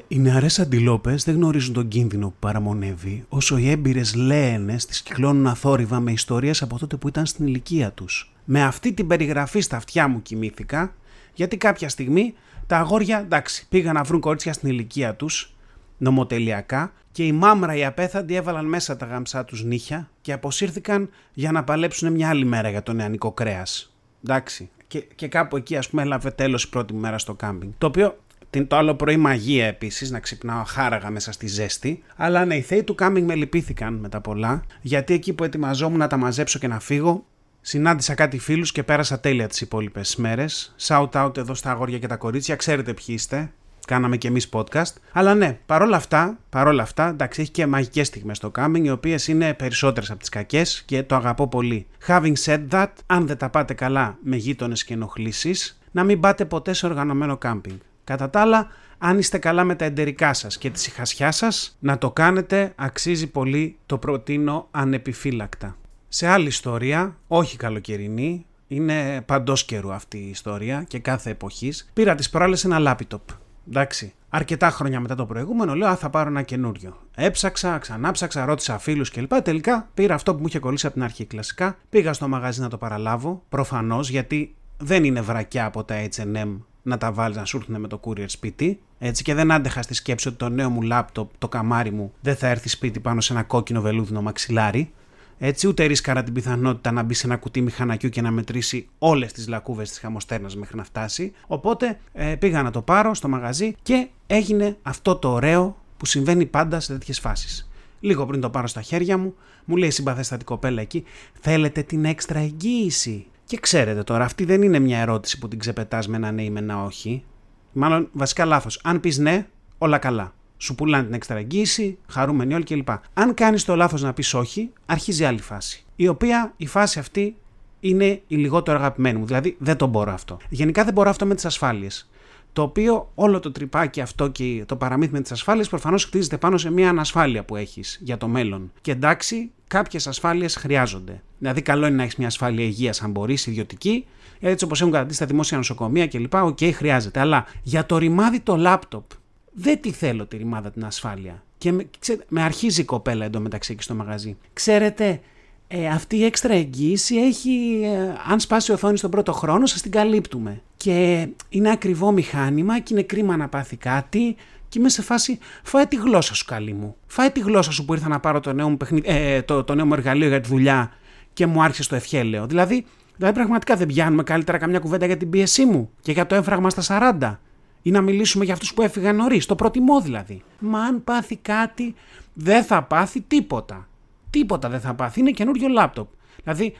οι 0.09 0.19
νεαρές 0.19 0.59
αντιλόπες 0.59 1.25
δεν 1.25 1.35
γνωρίζουν 1.35 1.75
τον 1.75 1.89
κίνδυνο 1.89 2.29
που 2.29 2.37
παραμονεύει, 2.39 3.25
όσο 3.29 3.57
οι 3.57 3.71
έμπειρες 3.71 4.15
λέενε 4.15 4.77
τι 4.77 5.03
κυκλώνουν 5.03 5.47
αθόρυβα 5.47 6.01
με 6.01 6.13
ιστορίες 6.13 6.63
από 6.63 6.79
τότε 6.79 6.97
που 6.97 7.09
ήταν 7.09 7.27
στην 7.27 7.47
ηλικία 7.47 7.93
τους. 7.93 8.33
Με 8.45 8.63
αυτή 8.63 8.93
την 8.93 9.07
περιγραφή 9.07 9.61
στα 9.61 9.77
αυτιά 9.77 10.09
μου 10.09 10.23
κοιμήθηκα, 10.23 10.95
γιατί 11.35 11.57
κάποια 11.57 11.89
στιγμή 11.89 12.35
τα 12.67 12.79
αγόρια, 12.79 13.19
εντάξει, 13.19 13.67
πήγαν 13.69 13.95
να 13.95 14.03
βρουν 14.03 14.21
κορίτσια 14.21 14.53
στην 14.53 14.69
ηλικία 14.69 15.15
τους, 15.15 15.57
νομοτελειακά, 15.99 16.93
και 17.13 17.27
η 17.27 17.33
μάμρα 17.33 17.75
οι 17.75 17.85
απέθαντοι 17.85 18.35
έβαλαν 18.35 18.67
μέσα 18.67 18.97
τα 18.97 19.07
γαμψά 19.07 19.45
τους 19.45 19.65
νύχια 19.65 20.11
και 20.21 20.33
αποσύρθηκαν 20.33 21.11
για 21.33 21.53
να 21.53 21.65
παλέψουν 21.65 22.13
μια 22.13 22.29
άλλη 22.29 22.45
μέρα 22.45 22.71
για 22.71 22.83
το 22.83 22.93
νεανικό 22.93 23.33
κρέας. 23.33 23.95
Εντάξει. 24.25 24.71
Και, 24.87 24.99
και 25.15 25.29
κάπου 25.29 25.57
εκεί, 25.57 25.77
ας 25.77 25.89
πούμε, 25.89 26.03
έλαβε 26.03 26.31
τέλος 26.31 26.63
η 26.63 26.69
πρώτη 26.69 26.95
μέρα 26.95 27.19
στο 27.19 27.35
κάμπινγκ. 27.35 27.73
Το 27.79 27.87
οποίο 27.87 28.17
το 28.51 28.77
άλλο 28.77 28.95
πρωί 28.95 29.17
μαγεία 29.17 29.67
επίσης, 29.67 30.11
να 30.11 30.21
ξυπνάω 30.21 30.65
χάραγα 30.65 31.11
μέσα 31.11 31.33
στη 31.33 31.47
ζέστη. 31.47 32.03
Αλλά 32.17 32.45
ναι, 32.45 32.57
οι 32.57 32.61
θέοι 32.61 32.83
του 32.83 32.95
κάμπινγκ 32.95 33.27
με 33.27 33.35
λυπήθηκαν 33.35 33.95
με 33.95 34.09
τα 34.09 34.21
πολλά, 34.21 34.63
γιατί 34.81 35.15
εκεί 35.15 35.33
που 35.33 35.45
ετοιμαζόμουν 35.45 35.99
να 35.99 36.07
τα 36.07 36.17
μαζέψω 36.17 36.59
και 36.59 36.69
να 36.69 36.81
φύγω, 36.81 37.25
συνάντησα 37.61 38.15
κάτι 38.15 38.39
φίλους 38.39 38.73
και 38.73 38.83
πέρασα 38.83 39.21
τέλεια 39.21 39.47
τις 39.49 39.61
υπόλοιπες 39.61 40.17
μέρες. 40.17 40.75
Shout 40.87 41.11
out 41.11 41.37
εδώ 41.37 41.55
στα 41.55 41.71
αγόρια 41.71 41.99
και 41.99 42.07
τα 42.07 42.17
κορίτσια, 42.17 42.57
ξέρετε 42.57 42.95
ποιοι 42.95 43.07
είστε. 43.09 43.51
Κάναμε 43.87 44.17
και 44.17 44.29
εμείς 44.29 44.49
podcast. 44.53 44.93
Αλλά 45.13 45.35
ναι, 45.35 45.59
παρόλα 45.67 45.97
αυτά, 45.97 46.39
παρόλα 46.49 46.83
αυτά, 46.83 47.09
εντάξει, 47.09 47.41
έχει 47.41 47.51
και 47.51 47.67
μαγικές 47.67 48.07
στιγμές 48.07 48.37
στο 48.37 48.51
κάμπινγκ, 48.51 48.85
οι 48.85 48.91
οποίες 48.91 49.29
είναι 49.29 49.55
περισσότερες 49.55 50.11
από 50.11 50.19
τις 50.19 50.29
κακές 50.29 50.83
και 50.87 51.03
το 51.03 51.15
αγαπώ 51.15 51.49
πολύ. 51.49 51.87
Having 52.07 52.33
said 52.45 52.69
that, 52.71 52.89
αν 53.07 53.27
δεν 53.27 53.37
τα 53.37 53.51
πάτε 53.51 53.75
καλά 53.75 54.19
με 54.23 54.37
γείτονες 54.37 54.85
και 54.85 54.95
ενοχλήσεις, 54.95 55.81
να 55.93 56.05
μην 56.05 56.21
πάτε 56.21 56.45
ποτέ 56.45 56.73
σε 56.73 56.87
οργανωμένο 56.87 57.37
κάμπινγκ. 57.37 57.77
Κατά 58.07 58.31
τα 58.31 58.41
άλλα, 58.41 58.67
αν 58.99 59.19
είστε 59.19 59.39
καλά 59.39 59.65
με 59.65 59.75
τα 59.75 59.85
εντερικά 59.85 60.33
σας 60.33 60.59
και 60.59 60.71
τη 60.71 60.81
συχασιά 60.81 61.33
σας, 61.33 61.77
να 61.81 61.99
το 61.99 62.11
κάνετε, 62.11 62.73
αξίζει 62.77 63.27
πολύ, 63.27 63.79
το 63.87 63.99
προτείνω 63.99 64.69
ανεπιφύλακτα. 64.71 65.77
Σε 66.09 66.27
άλλη 66.27 66.47
ιστορία, 66.47 67.17
όχι 67.27 67.57
καλοκαιρινή, 67.57 68.47
είναι 68.67 69.21
παντός 69.27 69.65
καιρού 69.65 69.93
αυτή 69.93 70.19
η 70.19 70.29
ιστορία 70.29 70.85
και 70.89 70.99
κάθε 70.99 71.31
εποχής, 71.31 71.91
πήρα 71.93 72.15
τις 72.15 72.31
προάλλες 72.31 72.65
ένα 72.65 72.79
λάπιτοπ. 72.79 73.29
Εντάξει, 73.69 74.15
αρκετά 74.29 74.71
χρόνια 74.71 75.01
μετά 75.01 75.15
το 75.15 75.27
προηγούμενο, 75.27 75.75
λέω 75.75 75.89
Α, 75.89 75.97
θα 75.97 76.11
πάρω 76.11 76.29
ένα 76.29 76.43
καινούριο. 76.43 76.97
Έψαξα, 77.15 77.79
ξανάψαξα, 77.79 78.45
ρώτησα 78.45 78.79
φίλους 78.79 79.11
κλπ. 79.11 79.35
Τελικά 79.43 79.89
πήρα 79.95 80.15
αυτό 80.15 80.35
που 80.35 80.41
μου 80.41 80.47
είχε 80.47 80.59
κολλήσει 80.59 80.87
από 80.87 80.95
την 80.95 81.05
αρχή. 81.05 81.25
Κλασικά 81.25 81.77
πήγα 81.89 82.13
στο 82.13 82.29
μαγαζί 82.29 82.61
να 82.61 82.69
το 82.69 82.77
παραλάβω, 82.79 83.43
προφανώς 83.49 84.11
γιατί 84.11 84.55
δεν 84.77 85.05
είναι 85.05 85.21
βρακιά 85.21 85.65
από 85.65 85.85
τα 85.85 85.95
HM 86.09 86.59
να 86.87 86.99
τα 86.99 87.13
βάλεις 87.13 87.37
να 87.37 87.45
σου 87.45 87.57
έρθουν 87.57 87.81
με 87.81 87.89
το 87.89 88.01
courier 88.05 88.25
σπίτι. 88.27 88.81
Έτσι 88.99 89.23
και 89.23 89.35
δεν 89.35 89.53
άντεχα 89.53 89.83
στη 89.83 89.95
σκέψη 89.95 90.29
ότι 90.29 90.37
το 90.37 90.49
νέο 90.49 90.71
μου 90.71 90.83
λάπτοπ, 90.83 91.31
το 91.39 91.49
καμάρι 91.49 91.91
μου, 91.91 92.13
δεν 92.21 92.37
θα 92.37 92.49
έρθει 92.49 92.69
σπίτι 92.69 93.01
πάνω 93.01 93.21
σε 93.21 93.33
ένα 93.33 93.43
κόκκινο 93.43 93.81
βελούδινο 93.81 94.23
μαξιλάρι. 94.23 94.93
Έτσι, 95.39 95.69
ούτε 95.69 95.85
ρίσκαρα 95.85 96.23
την 96.23 96.33
πιθανότητα 96.33 96.93
να 96.93 97.03
μπει 97.03 97.15
σε 97.15 97.27
ένα 97.27 97.37
κουτί 97.37 97.61
μηχανακιού 97.61 98.09
και 98.09 98.21
να 98.21 98.31
μετρήσει 98.31 98.89
όλες 98.99 99.33
τις 99.33 99.49
λακκούβες 99.49 99.89
της 99.89 99.99
χαμοστέρνας 99.99 100.57
μέχρι 100.57 100.77
να 100.77 100.85
φτάσει. 100.85 101.33
Οπότε 101.47 101.99
ε, 102.13 102.35
πήγα 102.35 102.63
να 102.63 102.71
το 102.71 102.83
πάρω 102.83 103.15
στο 103.15 103.29
μαγαζί 103.29 103.75
και 103.83 104.09
έγινε 104.27 104.77
αυτό 104.83 105.17
το 105.17 105.29
ωραίο 105.29 105.77
που 105.97 106.07
συμβαίνει 106.07 106.47
πάντα 106.47 106.81
σε 106.81 106.93
τέτοιες 106.93 107.19
φάσεις. 107.19 107.69
Λίγο 108.01 108.27
πριν 108.27 108.41
το 108.41 108.51
πάρω 108.51 108.67
στα 108.67 108.83
χέρια 108.83 109.19
μου, 109.19 109.35
μου 109.65 109.77
λέει 109.77 109.89
η 109.89 109.93
συμπαθέστατη 109.93 110.45
κοπέλα 110.45 110.81
εκεί: 110.81 111.05
Θέλετε 111.41 111.83
την 111.83 112.05
έξτρα 112.05 112.39
εγγύηση; 112.39 113.27
Και 113.47 113.57
ξέρετε 113.57 114.03
τώρα, 114.03 114.25
αυτή 114.25 114.45
δεν 114.45 114.63
είναι 114.63 114.79
μια 114.79 114.99
ερώτηση 114.99 115.39
που 115.39 115.49
την 115.49 115.59
ξεπετάς 115.59 116.09
με 116.09 116.17
ένα 116.17 116.33
ναι 116.33 116.43
ή 116.43 116.51
με 116.51 116.59
ένα 116.59 116.85
όχι. 116.85 117.25
Μάλλον 117.73 118.09
βασικά 118.13 118.45
λάθος. 118.45 118.81
Αν 118.83 119.01
πεις 119.01 119.19
ναι, 119.19 119.47
όλα 119.79 119.99
καλά. 119.99 120.35
Σου 120.57 120.75
πουλάνε 120.75 121.05
την 121.05 121.15
έξτρα 121.15 121.39
εγγύηση, 121.39 121.99
χαρούμενοι 122.09 122.55
όλοι 122.55 122.65
κλπ. 122.65 122.89
Αν 123.15 123.35
κάνεις 123.35 123.65
το 123.65 123.77
λάθος 123.77 124.03
να 124.03 124.13
πεις 124.13 124.35
όχι, 124.35 124.73
αρχίζει 124.87 125.25
άλλη 125.25 125.41
φάση. 125.41 125.85
Η 125.97 126.09
οποία 126.09 126.53
η 126.57 126.67
φάση 126.67 126.99
αυτή 126.99 127.37
είναι 127.81 128.23
η 128.27 128.37
λιγότερο 128.37 128.79
αγαπημένη 128.79 129.19
μου. 129.19 129.27
Δηλαδή 129.27 129.57
δεν 129.59 129.77
το 129.77 129.87
μπορώ 129.87 130.13
αυτό. 130.13 130.37
Γενικά 130.49 130.85
δεν 130.85 130.93
μπορώ 130.93 131.11
αυτό 131.11 131.27
με 131.27 131.35
τις 131.35 131.45
ασφάλειες. 131.45 132.11
Το 132.53 132.63
οποίο 132.63 133.11
όλο 133.15 133.41
το 133.41 133.53
τρυπάκι 133.53 134.01
αυτό 134.01 134.29
και 134.29 134.65
το 134.67 134.77
παραμύθι 134.77 135.13
με 135.13 135.21
τις 135.21 135.33
ασφάλειες 135.33 135.69
προφανώς 135.69 136.05
χτίζεται 136.05 136.39
πάνω 136.39 136.59
σε 136.59 136.71
μια 136.71 136.89
ανασφάλεια 136.89 137.45
που 137.45 137.57
έχεις 137.57 137.99
για 138.03 138.17
το 138.17 138.29
μέλλον. 138.29 138.73
Και 138.81 138.91
εντάξει, 138.91 139.51
κάποιες 139.67 140.07
ασφάλειες 140.07 140.57
χρειάζονται. 140.57 141.23
Δηλαδή, 141.39 141.63
καλό 141.63 141.87
είναι 141.87 141.97
να 141.97 142.03
έχεις 142.03 142.17
μια 142.17 142.27
ασφάλεια 142.27 142.65
υγείας, 142.65 143.03
αν 143.03 143.11
μπορείς, 143.11 143.47
ιδιωτική, 143.47 144.07
έτσι 144.41 144.65
όπως 144.65 144.81
έχουν 144.81 144.93
καταντήσει 144.93 145.17
στα 145.17 145.27
δημόσια 145.27 145.57
νοσοκομεία 145.57 146.07
κλπ. 146.07 146.35
OK, 146.35 146.59
okay, 146.61 146.71
χρειάζεται. 146.75 147.21
Αλλά 147.21 147.47
για 147.63 147.87
το 147.87 147.99
ρημάδι 147.99 148.41
το 148.41 148.57
λάπτοπ, 148.57 149.05
δεν 149.53 149.81
τη 149.81 149.91
θέλω 149.91 150.27
τη 150.27 150.37
ρημάδα 150.37 150.71
την 150.71 150.85
ασφάλεια. 150.85 151.43
Και 151.59 151.73
με, 151.73 151.89
με 152.29 152.43
αρχίζει 152.43 152.81
η 152.81 152.85
κοπέλα 152.85 153.25
εντωμεταξύ 153.25 153.73
εκεί 153.73 153.83
στο 153.83 153.95
μαγαζί. 153.95 154.37
Ξέρετε, 154.53 155.21
ε, 155.69 155.89
αυτή 155.89 156.17
η 156.17 156.25
έξτρα 156.25 156.55
εγγύηση 156.55 157.17
έχει, 157.17 157.81
ε, 157.85 158.15
αν 158.31 158.41
σπάσει 158.41 158.71
η 158.71 158.75
οθόνη 158.75 158.99
στον 158.99 159.11
πρώτο 159.11 159.33
χρόνο, 159.33 159.67
σας 159.67 159.83
την 159.83 159.91
καλύπτουμε. 159.91 160.63
Και 160.77 161.29
είναι 161.49 161.71
ακριβό 161.71 162.13
μηχάνημα 162.13 162.81
και 162.81 162.95
είναι 162.95 163.03
κρίμα 163.03 163.37
να 163.37 163.49
πάθει 163.49 163.77
κάτι 163.77 164.37
και 164.77 164.83
είμαι 164.83 164.91
σε 164.91 165.03
φάση, 165.03 165.39
φάε 165.63 165.87
τη 165.87 165.97
γλώσσα 165.97 166.35
σου 166.35 166.45
καλή 166.45 166.73
μου. 166.73 166.97
Φάε 167.07 167.31
τη 167.31 167.41
γλώσσα 167.41 167.73
σου 167.73 167.85
που 167.85 167.95
ήρθα 167.95 168.09
να 168.09 168.21
πάρω 168.21 168.41
το 168.41 168.53
νέο 168.53 168.69
μου, 168.69 168.77
παιχνί, 168.77 169.01
ε, 169.05 169.43
το, 169.43 169.65
το 169.65 169.75
νέο 169.75 169.87
μου 169.87 169.93
εργαλείο 169.93 170.29
για 170.29 170.41
τη 170.41 170.49
δουλειά 170.49 170.93
και 171.33 171.47
μου 171.47 171.63
άρχισε 171.63 171.89
το 171.89 171.95
ευχέλαιο. 171.95 172.47
Δηλαδή, 172.47 172.87
δηλαδή 173.17 173.35
πραγματικά 173.35 173.77
δεν 173.77 173.87
πιάνουμε 173.87 174.23
καλύτερα 174.23 174.59
καμιά 174.59 174.79
κουβέντα 174.79 175.07
για 175.07 175.17
την 175.17 175.31
πίεσή 175.31 175.65
μου 175.65 175.91
και 176.01 176.13
για 176.13 176.27
το 176.27 176.35
έμφραγμα 176.35 176.71
στα 176.71 177.13
40 177.21 177.37
ή 177.83 177.91
να 177.91 178.01
μιλήσουμε 178.01 178.45
για 178.45 178.55
αυτούς 178.55 178.75
που 178.75 178.83
έφυγαν 178.83 179.17
νωρίς, 179.17 179.47
το 179.47 179.55
προτιμώ 179.55 180.01
δηλαδή. 180.01 180.43
Μα 180.59 180.81
αν 180.81 181.05
πάθει 181.05 181.37
κάτι, 181.37 181.95
δεν 182.33 182.65
θα 182.65 182.83
πάθει 182.83 183.21
τίποτα. 183.21 183.89
Τίποτα 184.31 184.69
δεν 184.69 184.81
θα 184.81 184.95
πάθει. 184.95 185.21
Είναι 185.21 185.31
καινούριο 185.31 185.69
λάπτοπ. 185.69 186.09
Δηλαδή, 186.43 186.77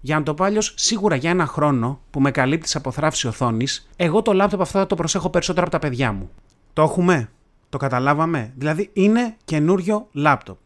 για 0.00 0.18
να 0.18 0.22
το 0.22 0.34
πω 0.34 0.44
αλλιώς, 0.44 0.74
σίγουρα 0.76 1.16
για 1.16 1.30
ένα 1.30 1.46
χρόνο 1.46 2.00
που 2.10 2.20
με 2.20 2.30
καλύπτεις 2.30 2.76
από 2.76 2.90
θράψη 2.90 3.26
οθόνης, 3.26 3.88
εγώ 3.96 4.22
το 4.22 4.32
λάπτοπ 4.32 4.60
αυτό 4.60 4.78
θα 4.78 4.86
το 4.86 4.94
προσέχω 4.94 5.30
περισσότερο 5.30 5.66
από 5.66 5.78
τα 5.78 5.88
παιδιά 5.88 6.12
μου. 6.12 6.30
Το 6.72 6.82
έχουμε; 6.82 7.30
Το 7.70 7.78
καταλάβαμε; 7.78 8.52
Δηλαδή, 8.56 8.90
είναι 8.92 9.36
καινούριο 9.44 10.08
λάπτοπ. 10.12 10.58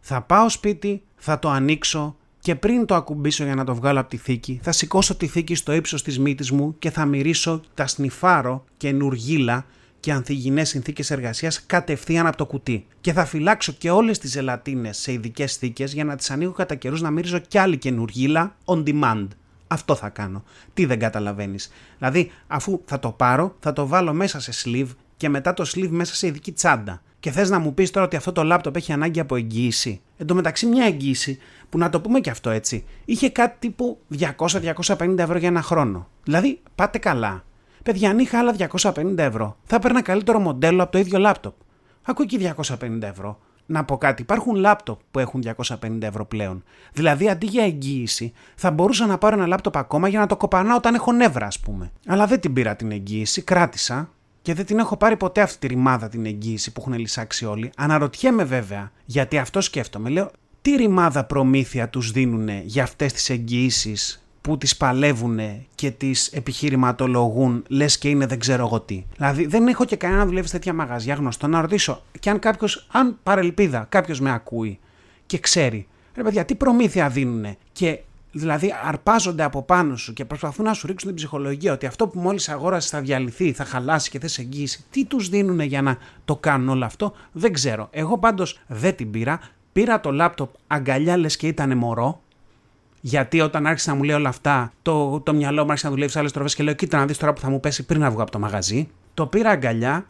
Θα 0.00 0.22
πάω 0.22 0.48
σπίτι, 0.48 1.02
θα 1.16 1.38
το 1.38 1.48
ανοίξω 1.48 2.16
και 2.40 2.54
πριν 2.54 2.86
το 2.86 2.94
ακουμπήσω 2.94 3.44
για 3.44 3.54
να 3.54 3.64
το 3.64 3.74
βγάλω 3.74 4.00
από 4.00 4.08
τη 4.08 4.16
θήκη, 4.16 4.60
θα 4.62 4.72
σηκώσω 4.72 5.16
τη 5.16 5.26
θήκη 5.26 5.54
στο 5.54 5.72
ύψος 5.72 6.02
της 6.02 6.18
μύτης 6.18 6.50
μου 6.50 6.74
και 6.78 6.90
θα 6.90 7.04
μυρίσω 7.04 7.60
τα 7.74 7.86
σνιφάρω 7.86 8.64
καινούργιλα 8.76 9.66
και 10.00 10.12
ανθυγινές 10.12 10.68
συνθήκες 10.68 11.10
εργασίας 11.10 11.66
κατευθείαν 11.66 12.26
από 12.26 12.36
το 12.36 12.46
κουτί. 12.46 12.86
Και 13.00 13.12
θα 13.12 13.24
φυλάξω 13.24 13.72
και 13.72 13.90
όλες 13.90 14.18
τις 14.18 14.30
ζελατίνες 14.30 14.98
σε 14.98 15.12
ειδικές 15.12 15.56
θήκες 15.56 15.92
για 15.92 16.04
να 16.04 16.16
τις 16.16 16.30
ανοίγω 16.30 16.52
κατά 16.52 16.74
καιρούς 16.74 17.00
να 17.00 17.10
μυρίζω 17.10 17.38
κι 17.38 17.58
άλλη 17.58 17.78
καινούργιλα 17.78 18.56
on 18.64 18.82
demand. 18.84 19.26
Αυτό 19.66 19.94
θα 19.94 20.08
κάνω. 20.08 20.44
Τι 20.74 20.84
δεν 20.84 20.98
καταλαβαίνεις. 20.98 21.70
Δηλαδή, 21.98 22.30
αφού 22.46 22.80
θα 22.84 22.98
το 22.98 23.10
πάρω, 23.10 23.56
θα 23.60 23.72
το 23.72 23.86
βάλω 23.86 24.12
μέσα 24.12 24.40
σε 24.40 24.52
sleeve 24.64 24.88
και 25.18 25.28
μετά 25.28 25.54
το 25.54 25.70
sleeve 25.74 25.88
μέσα 25.90 26.14
σε 26.14 26.26
ειδική 26.26 26.52
τσάντα. 26.52 27.02
Και 27.20 27.30
θες 27.30 27.50
να 27.50 27.58
μου 27.58 27.74
πεις 27.74 27.90
τώρα 27.90 28.06
ότι 28.06 28.16
αυτό 28.16 28.32
το 28.32 28.42
λάπτοπ 28.42 28.76
έχει 28.76 28.92
ανάγκη 28.92 29.20
από 29.20 29.36
εγγύηση; 29.36 30.00
Εν 30.16 30.26
τω 30.26 30.34
μεταξύ, 30.34 30.66
μια 30.66 30.84
εγγύηση 30.84 31.38
που 31.68 31.78
να 31.78 31.90
το 31.90 32.00
πούμε 32.00 32.20
και 32.20 32.30
αυτό 32.30 32.50
έτσι, 32.50 32.84
είχε 33.04 33.30
κάτι 33.30 33.56
τύπου 33.58 33.98
200-250 34.36 35.18
ευρώ 35.18 35.38
για 35.38 35.48
ένα 35.48 35.62
χρόνο. 35.62 36.08
Δηλαδή, 36.24 36.60
πάτε 36.74 36.98
καλά. 36.98 37.44
Παιδιά, 37.82 38.10
αν 38.10 38.18
είχα 38.18 38.38
άλλα 38.38 38.54
250 38.82 39.14
ευρώ, 39.16 39.56
θα 39.64 39.76
έπαιρνα 39.76 40.02
καλύτερο 40.02 40.38
μοντέλο 40.38 40.82
από 40.82 40.92
το 40.92 40.98
ίδιο 40.98 41.18
λάπτοπ. 41.18 41.54
Ακούω 42.02 42.26
εκεί 42.30 42.52
250 42.56 43.02
ευρώ. 43.02 43.38
Να 43.66 43.84
πω 43.84 43.96
κάτι, 43.96 44.22
υπάρχουν 44.22 44.54
λάπτοπ 44.54 45.00
που 45.10 45.18
έχουν 45.18 45.42
250 45.56 46.02
ευρώ 46.02 46.24
πλέον. 46.26 46.62
Δηλαδή, 46.92 47.28
αντί 47.28 47.46
για 47.46 47.64
εγγύηση, 47.64 48.32
θα 48.54 48.70
μπορούσα 48.70 49.06
να 49.06 49.18
πάρω 49.18 49.36
ένα 49.36 49.46
λάπτοπ 49.46 49.76
ακόμα 49.76 50.08
για 50.08 50.18
να 50.18 50.26
το 50.26 50.36
κοπανάω 50.36 50.76
όταν 50.76 50.94
έχω 50.94 51.12
νεύρα, 51.12 51.46
ας 51.46 51.60
πούμε. 51.60 51.92
Αλλά 52.06 52.26
δεν 52.26 52.40
την 52.40 52.52
πήρα 52.52 52.76
την 52.76 52.92
εγγύηση, 52.92 53.42
κράτησα 53.42 54.10
και 54.48 54.54
δεν 54.54 54.66
την 54.66 54.78
έχω 54.78 54.96
πάρει 54.96 55.16
ποτέ 55.16 55.40
αυτή 55.40 55.58
τη 55.58 55.66
ρημάδα 55.66 56.08
την 56.08 56.26
εγγύηση 56.26 56.72
που 56.72 56.80
έχουν 56.80 56.98
λησάξει 56.98 57.44
όλοι. 57.44 57.70
Αναρωτιέμαι 57.76 58.44
βέβαια, 58.44 58.92
γιατί 59.04 59.38
αυτό 59.38 59.60
σκέφτομαι. 59.60 60.08
Λέω, 60.08 60.30
τι 60.62 60.76
ρημάδα 60.76 61.24
προμήθεια 61.24 61.88
τους 61.88 62.10
δίνουν 62.10 62.48
για 62.64 62.82
αυτές 62.82 63.12
τις 63.12 63.30
εγγυήσεις 63.30 64.26
που 64.40 64.58
τις 64.58 64.76
παλεύουν 64.76 65.38
και 65.74 65.90
τις 65.90 66.26
επιχειρηματολογούν 66.26 67.64
λες 67.68 67.98
και 67.98 68.08
είναι 68.08 68.26
δεν 68.26 68.38
ξέρω 68.38 68.64
εγώ 68.66 68.80
τι. 68.80 69.04
Δηλαδή 69.16 69.46
δεν 69.46 69.66
έχω 69.66 69.84
και 69.84 69.96
κανένα 69.96 70.20
να 70.20 70.26
δουλεύει 70.26 70.46
σε 70.46 70.52
τέτοια 70.52 70.72
μαγαζιά 70.72 71.14
γνωστό 71.14 71.46
να 71.46 71.60
ρωτήσω 71.60 72.02
και 72.20 72.30
αν 72.30 72.38
κάποιος, 72.38 72.86
αν 72.92 73.18
παρελπίδα 73.22 73.86
κάποιος 73.88 74.20
με 74.20 74.32
ακούει 74.32 74.78
και 75.26 75.38
ξέρει 75.38 75.86
ρε 76.14 76.22
παιδιά 76.22 76.44
τι 76.44 76.54
προμήθεια 76.54 77.08
δίνουν 77.08 77.56
και 77.72 77.98
δηλαδή 78.38 78.74
αρπάζονται 78.84 79.42
από 79.42 79.62
πάνω 79.62 79.96
σου 79.96 80.12
και 80.12 80.24
προσπαθούν 80.24 80.64
να 80.64 80.72
σου 80.72 80.86
ρίξουν 80.86 81.08
την 81.08 81.16
ψυχολογία 81.16 81.72
ότι 81.72 81.86
αυτό 81.86 82.08
που 82.08 82.18
μόλις 82.18 82.48
αγόρασες 82.48 82.90
θα 82.90 83.00
διαλυθεί, 83.00 83.52
θα 83.52 83.64
χαλάσει 83.64 84.10
και 84.10 84.18
θες 84.18 84.38
εγγύηση. 84.38 84.84
Τι 84.90 85.04
τους 85.04 85.28
δίνουν 85.28 85.60
για 85.60 85.82
να 85.82 85.96
το 86.24 86.36
κάνουν 86.36 86.68
όλο 86.68 86.84
αυτό; 86.84 87.12
Δεν 87.32 87.52
ξέρω. 87.52 87.88
Εγώ 87.90 88.18
πάντως 88.18 88.60
δεν 88.66 88.96
την 88.96 89.10
πήρα. 89.10 89.40
Πήρα 89.72 90.00
το 90.00 90.12
λάπτοπ 90.12 90.50
αγκαλιά 90.66 91.16
λες 91.16 91.36
και 91.36 91.46
ήταν 91.46 91.76
μωρό 91.76 92.20
Γιατί 93.00 93.40
όταν 93.40 93.66
άρχισε 93.66 93.90
να 93.90 93.96
μου 93.96 94.02
λέει 94.02 94.16
όλα 94.16 94.28
αυτά, 94.28 94.72
το, 94.82 95.20
το 95.20 95.34
μυαλό 95.34 95.62
μου 95.62 95.68
άρχισε 95.68 95.86
να 95.86 95.92
δουλεύει 95.92 96.10
σε 96.12 96.18
άλλες 96.18 96.32
τροφές 96.32 96.54
και 96.54 96.62
λέω: 96.62 96.74
Κοίτα 96.74 96.98
να 96.98 97.06
δεις 97.06 97.18
τώρα 97.18 97.32
που 97.32 97.40
θα 97.40 97.50
μου 97.50 97.60
πέσει 97.60 97.86
πριν 97.86 98.00
να 98.00 98.10
βγω 98.10 98.22
από 98.22 98.30
το 98.30 98.38
μαγαζί. 98.38 98.88
Το 99.14 99.26
πήρα 99.26 99.50
αγκαλιά, 99.50 100.06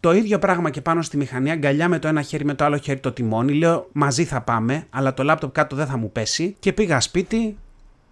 το 0.00 0.12
ίδιο 0.12 0.38
πράγμα 0.38 0.70
και 0.70 0.80
πάνω 0.80 1.02
στη 1.02 1.16
μηχανή, 1.16 1.50
αγκαλιά 1.50 1.88
με 1.88 1.98
το 1.98 2.08
ένα 2.08 2.22
χέρι, 2.22 2.44
με 2.44 2.54
το 2.54 2.64
άλλο 2.64 2.76
χέρι 2.76 3.00
το 3.00 3.12
τιμόνι. 3.12 3.52
Λέω: 3.52 3.88
Μαζί 3.92 4.24
θα 4.24 4.40
πάμε, 4.40 4.86
αλλά 4.90 5.14
το 5.14 5.22
λάπτοπ 5.22 5.52
κάτω 5.52 5.76
δεν 5.76 5.86
θα 5.86 5.96
μου 5.96 6.12
πέσει. 6.12 6.56
Και 6.58 6.72
πήγα 6.72 7.00
σπίτι, 7.00 7.56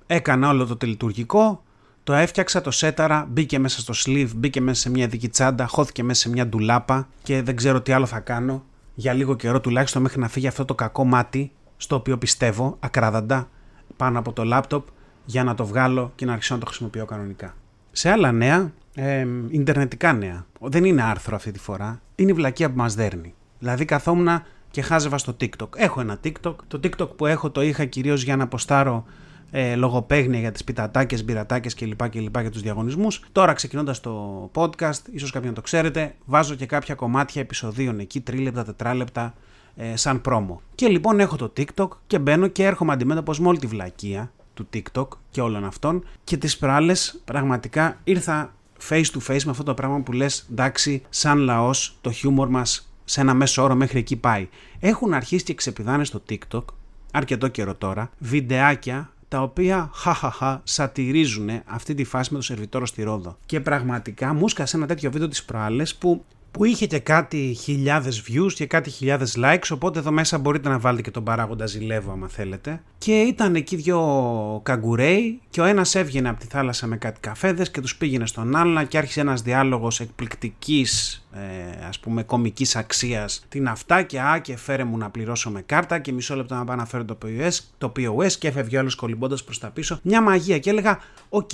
έκανα 0.07 0.49
όλο 0.49 0.67
το 0.67 0.77
τελειτουργικό, 0.77 1.63
το 2.05 2.13
έφτιαξα, 2.13 2.61
το 2.61 2.71
σέταρα, 2.71 3.27
μπήκε 3.31 3.59
μέσα 3.59 3.81
στο 3.81 3.95
sleeve, 3.97 4.31
μπήκε 4.37 4.61
μέσα 4.61 4.81
σε 4.81 4.91
μια 4.91 5.07
δική 5.07 5.29
τσάντα, 5.29 5.67
χώθηκε 5.67 6.03
μέσα 6.03 6.21
σε 6.21 6.29
μια 6.29 6.47
ντουλάπα 6.47 7.09
και 7.23 7.43
δεν 7.43 7.57
ξέρω 7.57 7.81
τι 7.81 7.93
άλλο 7.93 8.07
θα 8.07 8.21
κάνω 8.21 8.65
για 8.95 9.13
λίγο 9.13 9.37
καιρό 9.37 9.61
τουλάχιστον 9.61 10.03
μέχρι 10.03 10.21
να 10.21 10.29
φύγει 10.29 10.47
αυτό 10.47 10.65
το 10.65 10.75
κακό 10.75 11.05
μάτι 11.05 11.53
στο 11.77 11.97
οποίο 11.97 12.19
πιστεύω 12.19 12.77
ακράδαντα 12.81 13.49
πάνω 13.97 14.19
από 14.19 14.33
το 14.33 14.45
λάπτοπ 14.45 14.87
για 15.25 15.45
να 15.45 15.55
το 15.55 15.67
βγάλω 15.67 16.13
και 16.15 16.25
να 16.25 16.33
αρχίσω 16.33 16.55
να 16.55 16.61
το 16.61 16.67
χρησιμοποιώ 16.67 17.05
κανονικά. 17.05 17.55
Σε 17.93 18.11
άλλα 18.11 18.33
νέα, 18.33 18.73
ε, 18.95 19.27
ιντερνετικά 19.49 20.13
νέα, 20.13 20.47
δεν 20.61 20.85
είναι 20.85 21.03
άρθρο 21.03 21.37
αυτή 21.37 21.51
τη 21.51 21.59
φορά, 21.59 22.01
είναι 22.15 22.31
η 22.31 22.35
βλακία 22.35 22.71
που 22.71 22.77
μας 22.77 22.95
δέρνει. 22.95 23.35
Δηλαδή 23.59 23.85
καθόμουν 23.85 24.43
και 24.71 24.83
χάζευα 24.83 25.19
στο 25.19 25.37
TikTok. 25.41 25.69
Έχω 25.77 26.01
ένα 26.01 26.19
TikTok. 26.25 26.55
Το 26.69 26.81
TikTok 26.83 27.17
που 27.17 27.27
έχω 27.27 27.51
το 27.51 27.63
είχα 27.63 27.85
κυρίως 27.85 28.23
για 28.23 28.37
να 28.37 28.45
αποστάρω 28.45 29.05
ε, 29.51 29.75
λογοπαίγνια 29.75 30.39
για 30.39 30.53
τις 30.53 30.65
πιτατάκες, 30.65 31.25
μπειρατάκες 31.25 31.75
κλπ. 31.75 32.09
κλπ 32.09 32.41
για 32.41 32.51
τους 32.51 32.63
διαγωνισμούς. 32.63 33.23
Τώρα 33.33 33.53
ξεκινώντας 33.53 34.01
το 34.01 34.51
podcast, 34.55 35.01
ίσως 35.11 35.31
κάποιον 35.31 35.55
το 35.55 35.61
ξέρετε, 35.61 36.15
βάζω 36.25 36.55
και 36.55 36.67
κάποια 36.67 36.95
κομμάτια 36.95 37.41
επεισοδίων 37.41 37.99
εκεί, 37.99 38.21
τρίλεπτα, 38.21 38.65
τετράλεπτα, 38.65 39.35
ε, 39.77 39.97
σαν 39.97 40.21
πρόμο. 40.21 40.63
Και 40.75 40.89
λοιπόν 40.89 41.21
έχω 41.21 41.37
το 41.37 41.53
TikTok 41.57 41.89
και 42.07 42.19
μπαίνω 42.19 42.47
και 42.47 42.65
έρχομαι 42.65 42.93
αντιμέτωπος 42.93 43.41
με 43.41 43.49
όλη 43.49 43.59
τη 43.59 43.67
βλακεία 43.67 44.33
του 44.55 44.69
TikTok 44.75 45.09
και 45.31 45.41
όλων 45.41 45.65
αυτών 45.65 46.05
και 46.25 46.37
τις 46.37 46.59
προάλλες 46.59 47.21
πραγματικά 47.25 47.99
ήρθα 48.05 48.55
face 48.89 49.05
to 49.05 49.19
face 49.27 49.43
με 49.43 49.51
αυτό 49.51 49.63
το 49.63 49.75
πράγμα 49.75 50.01
που 50.01 50.13
λες 50.13 50.47
εντάξει 50.51 51.03
σαν 51.09 51.39
λαός 51.39 51.97
το 52.01 52.11
χιούμορ 52.11 52.49
μας 52.49 52.93
σε 53.05 53.21
ένα 53.21 53.35
μέσο 53.35 53.63
όρο 53.63 53.75
μέχρι 53.75 53.99
εκεί 53.99 54.17
πάει. 54.17 54.49
Έχουν 54.81 55.15
αρχίσει 55.15 55.45
και 55.45 55.55
ξεπηδάνε 55.55 56.05
στο 56.05 56.23
TikTok 56.29 56.65
αρκετό 57.13 57.49
καιρό 57.49 57.75
τώρα, 57.75 58.11
βιντεάκια 58.19 59.13
τα 59.29 59.43
οποία 59.43 59.91
χαχαχα 59.95 60.61
σατυρίζουν 60.65 61.51
αυτή 61.65 61.95
τη 61.95 62.05
φάση 62.05 62.33
με 62.33 62.39
το 62.39 62.45
σερβιτόρο 62.45 62.87
στη 62.87 63.03
Ρόδο. 63.03 63.37
Και 63.47 63.61
πραγματικά 63.61 64.35
μου 64.35 64.49
σκάσε 64.49 64.77
ένα 64.77 64.87
τέτοιο 64.87 65.11
βίντεο 65.11 65.29
τις 65.29 65.45
προάλλες 65.45 65.95
που 65.95 66.25
που 66.51 66.65
είχε 66.65 66.87
και 66.87 66.99
κάτι 66.99 67.57
χιλιάδες 67.61 68.23
views 68.29 68.53
και 68.53 68.67
κάτι 68.67 68.91
χιλιάδες 68.91 69.39
likes, 69.45 69.69
οπότε 69.71 69.99
εδώ 69.99 70.11
μέσα 70.11 70.39
μπορείτε 70.39 70.69
να 70.69 70.79
βάλετε 70.79 71.03
και 71.03 71.11
τον 71.11 71.25
παράγοντα 71.25 71.67
ζηλεύω 71.67 72.13
άμα 72.13 72.29
θέλετε. 72.29 72.83
Και 72.99 73.21
ήταν 73.21 73.55
εκεί 73.55 73.77
δυο 73.77 74.61
καγκουρέοι 74.63 75.41
και 75.51 75.61
ο 75.61 75.65
ένας 75.65 75.95
έβγαινε 75.95 76.29
από 76.29 76.41
τη 76.41 76.47
θάλασσα 76.47 76.87
με 76.87 76.97
κάτι 76.97 77.21
καφέδες 77.21 77.71
και 77.71 77.81
τους 77.81 77.97
πήγαινε 77.97 78.27
στον 78.27 78.57
άλλο 78.57 78.85
και 78.85 78.99
άρχισε 78.99 79.21
ένας 79.21 79.43
διάλογος 79.43 80.01
εκπληκτικής 80.01 81.25
ε, 81.33 81.87
ας 81.89 81.99
πούμε 81.99 82.23
κομικής 82.23 82.77
αξίας 82.77 83.45
την 83.49 83.69
αυτά 83.69 84.03
και 84.03 84.21
α 84.21 84.39
και 84.39 84.57
φέρε 84.57 84.85
μου 84.85 84.97
να 84.97 85.11
πληρώσω 85.11 85.51
με 85.51 85.63
κάρτα 85.63 85.99
και 85.99 86.13
μισό 86.13 86.37
λεπτό 86.37 86.55
να 86.55 86.65
πάω 86.65 86.77
να 86.77 86.87
φέρω 86.87 87.05
το 87.05 87.19
POS, 87.25 87.59
το 87.79 87.93
POS 87.97 88.33
και 88.33 88.49
έφευγε 88.49 88.77
ο 88.77 88.81
άλλος 88.81 88.95
κολυμπώντας 88.95 89.45
προς 89.45 89.59
τα 89.59 89.71
πίσω. 89.71 90.01
Μια 90.03 90.21
μαγεία 90.21 90.59
και 90.59 90.71
έλεγα 90.71 90.99
οκ, 91.29 91.51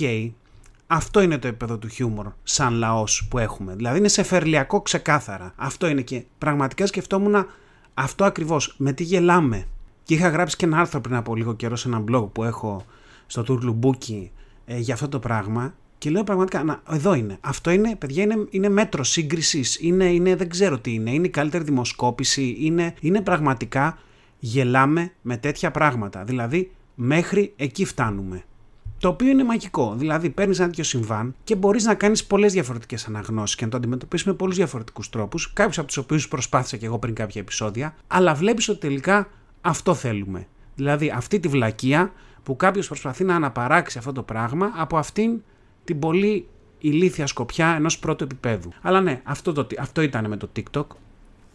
αυτό 0.87 1.21
είναι 1.21 1.37
το 1.37 1.47
επίπεδο 1.47 1.77
του 1.77 1.87
χιούμορ 1.87 2.27
σαν 2.43 2.73
λαός 2.73 3.27
που 3.29 3.37
έχουμε. 3.37 3.75
Δηλαδή 3.75 3.97
είναι 3.97 4.07
σεφερλιακό 4.07 4.81
ξεκάθαρα. 4.81 5.53
Αυτό 5.55 5.87
είναι 5.87 6.01
και 6.01 6.23
πραγματικά 6.37 6.85
σκεφτόμουν 6.85 7.45
αυτό 7.93 8.23
ακριβώς. 8.25 8.75
Με 8.77 8.93
τι 8.93 9.03
γελάμε. 9.03 9.67
Και 10.03 10.13
είχα 10.13 10.29
γράψει 10.29 10.55
και 10.55 10.65
ένα 10.65 10.79
άρθρο 10.79 11.01
πριν 11.01 11.15
από 11.15 11.35
λίγο 11.35 11.53
καιρό 11.53 11.75
σε 11.75 11.87
ένα 11.87 12.03
blog 12.11 12.29
που 12.31 12.43
έχω 12.43 12.85
στο 13.27 13.43
Τουρλουμπούκι 13.43 14.31
ε, 14.65 14.77
για 14.77 14.93
αυτό 14.93 15.07
το 15.07 15.19
πράγμα. 15.19 15.73
Και 15.97 16.09
λέω 16.09 16.23
πραγματικά, 16.23 16.63
να, 16.63 16.81
εδώ 16.91 17.13
είναι. 17.13 17.37
Αυτό 17.41 17.71
είναι, 17.71 17.95
παιδιά, 17.95 18.23
είναι, 18.23 18.47
είναι 18.49 18.69
μέτρο 18.69 19.03
σύγκρισης. 19.03 19.79
Είναι, 19.81 20.05
είναι, 20.05 20.35
δεν 20.35 20.49
ξέρω 20.49 20.79
τι 20.79 20.93
είναι. 20.93 21.11
Είναι 21.11 21.27
η 21.27 21.29
καλύτερη 21.29 21.63
δημοσκόπηση. 21.63 22.55
Είναι, 22.59 22.93
είναι 22.99 23.21
πραγματικά 23.21 23.97
γελάμε 24.39 25.11
με 25.21 25.37
τέτοια 25.37 25.71
πράγματα. 25.71 26.23
Δηλαδή, 26.23 26.71
μέχρι 26.95 27.53
εκεί 27.55 27.85
φτάνουμε. 27.85 28.43
Το 28.99 29.07
οποίο 29.07 29.29
είναι 29.29 29.43
μαγικό. 29.43 29.95
Δηλαδή, 29.97 30.29
παίρνεις 30.29 30.59
ένα 30.59 30.67
τέτοιο 30.67 30.83
συμβάν 30.83 31.35
και 31.43 31.55
μπορείς 31.55 31.85
να 31.85 31.95
κάνεις 31.95 32.25
πολλές 32.25 32.53
διαφορετικές 32.53 33.07
αναγνώσεις 33.07 33.55
και 33.55 33.65
να 33.65 33.71
το 33.71 33.77
αντιμετωπίσεις 33.77 34.25
με 34.25 34.33
πολλούς 34.33 34.55
διαφορετικούς 34.55 35.09
τρόπους, 35.09 35.53
κάποιους 35.53 35.77
από 35.77 35.87
τους 35.87 35.97
οποίους 35.97 36.27
προσπάθησα 36.27 36.77
και 36.77 36.85
εγώ 36.85 36.99
πριν 36.99 37.15
κάποια 37.15 37.41
επεισόδια, 37.41 37.95
αλλά 38.07 38.33
βλέπεις 38.33 38.69
ότι 38.69 38.79
τελικά 38.79 39.27
αυτό 39.61 39.93
θέλουμε. 39.93 40.47
Δηλαδή, 40.75 41.09
αυτή 41.09 41.39
τη 41.39 41.47
βλακεία 41.47 42.11
που 42.43 42.55
κάποιος 42.55 42.87
προσπαθεί 42.87 43.23
να 43.23 43.35
αναπαράξει 43.35 43.97
αυτό 43.97 44.11
το 44.11 44.23
πράγμα 44.23 44.71
από 44.75 44.97
αυτήν 44.97 45.41
την 45.83 45.99
πολύ 45.99 46.47
ηλίθια 46.79 47.27
σκοπιά 47.27 47.67
ενός 47.67 47.99
πρώτου 47.99 48.23
επίπεδου. 48.23 48.69
Αλλά 48.81 49.01
ναι, 49.01 49.21
αυτό, 49.23 49.53
το, 49.53 49.67
αυτό 49.79 50.01
ήταν 50.01 50.27
με 50.27 50.37
το 50.37 50.49
TikTok. 50.55 50.85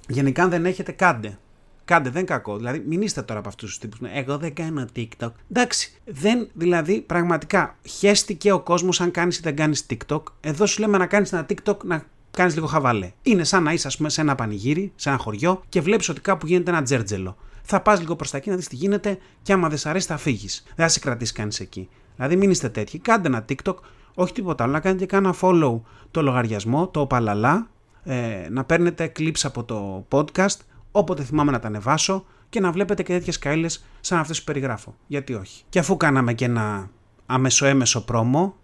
Γενικά, 0.09 0.43
αν 0.43 0.51
δεν 0.51 0.67
έχετε, 0.67 0.93
κάντε. 0.93 1.39
Κάντε, 1.85 2.11
δεν 2.11 2.27
κακό. 2.27 2.57
Δηλαδή, 2.57 2.83
μην 2.87 3.03
είστε 3.03 3.23
τώρα 3.23 3.39
από 3.41 3.49
αυτούς 3.49 3.69
τους 3.69 3.79
τύπους. 3.79 3.99
Εγώ 4.15 4.39
δεν 4.39 4.55
κάνω 4.55 4.87
TikTok. 4.97 5.31
Εντάξει, 5.51 5.93
δεν, 6.05 6.49
δηλαδή, 6.55 7.01
πραγματικά 7.01 7.77
χέστηκε 7.83 8.53
ο 8.53 8.61
κόσμος 8.61 9.01
αν 9.01 9.11
κάνεις 9.11 9.39
ή 9.39 9.41
δεν 9.43 9.57
κάνεις 9.57 9.87
TikTok. 9.91 10.23
Εδώ 10.41 10.67
σου 10.67 10.81
λέμε 10.81 10.99
να 10.99 11.07
κάνεις 11.07 11.33
ένα 11.33 11.47
TikTok 11.49 11.77
να 11.85 12.05
κάνεις 12.31 12.55
λίγο 12.55 12.67
χαβαλέ. 12.67 13.13
Είναι 13.23 13.45
σαν 13.45 13.63
να 13.63 13.73
είσαι, 13.73 13.87
ας 13.87 13.97
πούμε, 13.97 14.09
σε 14.09 14.21
ένα 14.21 14.35
πανηγύρι, 14.35 14.93
σε 14.95 15.09
ένα 15.09 15.19
χωριό 15.19 15.63
και 15.69 15.81
βλέπεις 15.81 16.09
ότι 16.09 16.21
κάπου 16.21 16.47
γίνεται 16.47 16.71
ένα 16.71 16.83
τζέρτζελο. 16.83 17.37
Θα 17.63 17.81
πας 17.81 18.01
λίγο 18.01 18.17
προς 18.17 18.31
τα 18.31 18.37
εκεί 18.37 18.51
να 18.51 18.57
δεις 18.57 18.69
τι 18.69 18.77
γίνεται 18.77 19.19
και 19.43 19.53
άμα 19.53 19.69
δεν 19.69 19.79
σ' 19.79 19.87
αρέσει 19.87 20.07
θα 20.07 20.17
φύγεις. 20.17 20.63
Δεν 20.67 20.87
θα 20.87 20.93
σε 20.93 20.99
κρατήσει 20.99 21.33
κανείς 21.33 21.61
εκεί. 21.61 21.89
Δηλαδή, 22.17 22.37
μην 22.37 22.51
είστε 22.51 22.69
τέτοιοι. 22.69 22.99
Κάντε 22.99 23.29
ένα 23.29 23.45
TikTok, 23.49 23.75
όχι 24.15 24.33
τίποτα 24.33 24.65
άλλο. 24.65 24.73
Να 24.73 24.81
κάνετε 24.81 25.07
και 25.07 25.17
ένα 25.17 25.35
follow 25.41 25.81
το 26.11 26.23
λογαριασμό, 26.23 26.89
το 26.89 27.07
παλαλά. 27.07 27.67
Ε, 28.05 28.47
να 28.51 28.65
παίρνετε 28.65 29.13
clips 29.19 29.41
από 29.43 29.65
το 29.65 30.07
podcast 30.11 30.57
όποτε 30.93 31.23
θυμάμαι 31.23 31.51
να 31.51 31.59
τα 31.59 31.67
ανεβάσω 31.67 32.25
και 32.49 32.61
να 32.61 32.73
βλέπετε 32.73 33.03
και 33.03 33.13
τέτοιες 33.13 33.39
καήλε 33.39 33.67
σαν 34.01 34.19
αυτές 34.19 34.39
που 34.39 34.45
περιγράφω. 34.45 34.97
Γιατί 35.07 35.35
όχι. 35.35 35.63
Και 35.69 35.79
αφού 35.79 35.97
κάναμε 35.97 36.33
και 36.33 36.45
ένα 36.45 36.91
αμεσοέμεσο 37.27 38.05
πρόμο, 38.05 38.55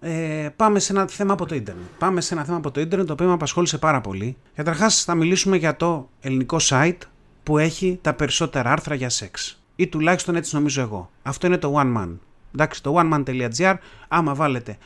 ε, 0.00 0.48
πάμε 0.56 0.78
σε 0.78 0.92
ένα 0.92 1.06
θέμα 1.06 1.32
από 1.32 1.46
το 1.46 1.54
ίντερνετ. 1.54 1.84
Πάμε 1.98 2.20
σε 2.20 2.34
ένα 2.34 2.44
θέμα 2.44 2.56
από 2.56 2.70
το 2.70 2.80
ίντερνετ 2.80 3.06
το 3.06 3.12
οποίο 3.12 3.26
με 3.26 3.32
απασχόλησε 3.32 3.78
πάρα 3.78 4.00
πολύ. 4.00 4.36
Καταρχάς, 4.54 5.04
θα 5.04 5.14
μιλήσουμε 5.14 5.56
για 5.56 5.76
το 5.76 6.08
ελληνικό 6.20 6.56
site 6.60 6.98
που 7.42 7.58
έχει 7.58 7.98
τα 8.02 8.14
περισσότερα 8.14 8.70
άρθρα 8.72 8.94
για 8.94 9.08
σεξ. 9.08 9.62
Ή 9.76 9.86
τουλάχιστον 9.86 10.36
έτσι 10.36 10.54
νομίζω 10.54 10.80
εγώ. 10.80 11.10
Αυτό 11.22 11.46
είναι 11.46 11.58
το 11.58 11.74
One 11.76 11.96
Man. 11.96 12.16
Εντάξει, 12.54 12.82
το 12.82 12.94
oneman.gr, 12.98 13.74
άμα 14.08 14.34
βάλετε 14.34 14.78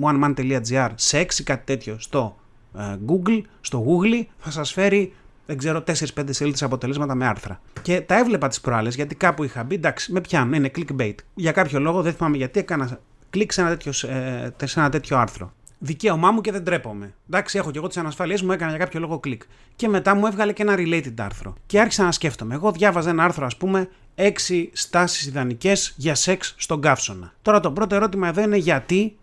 oneman.gr 0.00 0.88
sex 1.10 1.26
ή 1.38 1.42
κάτι 1.42 1.64
τέτοιο 1.64 1.96
στο 1.98 2.36
ε, 2.78 2.96
Google, 3.06 3.40
στο 3.60 3.84
Google 3.86 4.26
θα 4.38 4.50
σας 4.50 4.72
φέρει 4.72 5.12
δεν 5.46 5.58
ξέρω, 5.58 5.82
4-5 5.86 6.24
σελίδες 6.28 6.62
αποτελέσματα 6.62 7.14
με 7.14 7.26
άρθρα. 7.26 7.60
Και 7.82 8.00
τα 8.00 8.18
έβλεπα 8.18 8.48
τις 8.48 8.60
προάλλες 8.60 8.94
γιατί 8.94 9.14
κάπου 9.14 9.44
είχα 9.44 9.64
μπει, 9.64 9.74
εντάξει, 9.74 10.12
με 10.12 10.20
πιάνουν, 10.20 10.52
είναι 10.52 10.70
clickbait. 10.76 11.14
Για 11.34 11.52
κάποιο 11.52 11.80
λόγο 11.80 12.02
δεν 12.02 12.12
θυμάμαι 12.12 12.36
γιατί 12.36 12.60
έκανα 12.60 13.00
κλικ 13.30 13.52
σε 13.52 13.60
ένα 13.60 13.70
τέτοιο, 13.70 14.10
ε, 14.10 14.66
σε 14.66 14.80
ένα 14.80 14.90
τέτοιο 14.90 15.16
άρθρο. 15.18 15.52
Δικαίωμά 15.78 16.30
μου 16.30 16.40
και 16.40 16.52
δεν 16.52 16.64
τρέπομαι. 16.64 17.14
Εντάξει, 17.26 17.58
έχω 17.58 17.70
και 17.70 17.78
εγώ 17.78 17.86
τις 17.86 17.96
ανασφάλειές 17.96 18.42
μου, 18.42 18.52
έκανα 18.52 18.70
για 18.70 18.78
κάποιο 18.78 19.00
λόγο 19.00 19.18
κλικ. 19.18 19.42
Και 19.76 19.88
μετά 19.88 20.14
μου 20.14 20.26
έβγαλε 20.26 20.52
και 20.52 20.62
ένα 20.62 20.74
related 20.76 21.14
άρθρο. 21.16 21.54
Και 21.66 21.80
άρχισα 21.80 22.04
να 22.04 22.12
σκέφτομαι. 22.12 22.54
Εγώ 22.54 22.72
διάβαζα 22.72 23.10
ένα 23.10 23.24
άρθρο, 23.24 23.46
ας 23.46 23.56
πούμε, 23.56 23.88
6 24.14 24.70
στάσεις 24.72 25.26
ιδανικές 25.26 25.94
για 25.96 26.14
σεξ 26.14 26.54
στον 26.58 26.80
καύσωνα. 26.80 27.32
Τώρα 27.42 27.60
το 27.60 27.70
πρώτο 27.70 27.94
ερώτημα 27.94 28.28
εδώ 28.28 28.42
είναι 28.42 28.56
γιατί 28.56 29.16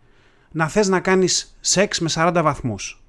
να 0.51 0.67
θες 0.67 0.87
να 0.87 0.99
κάνεις 0.99 1.57
σεξ 1.59 1.99
με 1.99 2.09
40 2.13 2.41
βαθμούς 2.43 3.03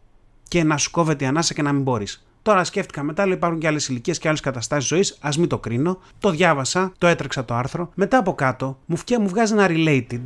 και 0.49 0.65
να 0.65 0.77
σου 0.77 0.91
κόβεται 0.91 1.25
η 1.25 1.27
ανάσα 1.27 1.55
και 1.55 1.63
να 1.63 1.73
μην 1.73 1.83
μπορείς. 1.83 2.27
Τώρα 2.45 2.65
σκέφτηκα 2.65 3.03
μετά, 3.03 3.27
λέω 3.27 3.35
υπάρχουν 3.35 3.61
και 3.61 3.67
άλλες 3.67 3.89
ηλικίες 3.89 4.19
και 4.19 4.29
άλλες 4.29 4.41
καταστάσεις 4.41 4.89
ζωής. 4.89 5.19
Α 5.21 5.29
μην 5.39 5.49
το 5.49 5.59
κρίνω. 5.59 5.99
Το 6.19 6.31
διάβασα, 6.31 6.93
το 6.99 7.07
έτρεξα 7.07 7.45
το 7.45 7.55
άρθρο. 7.55 7.91
Μετά 7.95 8.19
από 8.19 8.35
κάτω 8.35 8.79
μου, 8.87 8.97
φκέ, 8.97 9.19
μου 9.19 9.29
βγάζει 9.29 9.53
ένα 9.53 9.67
related, 9.71 10.23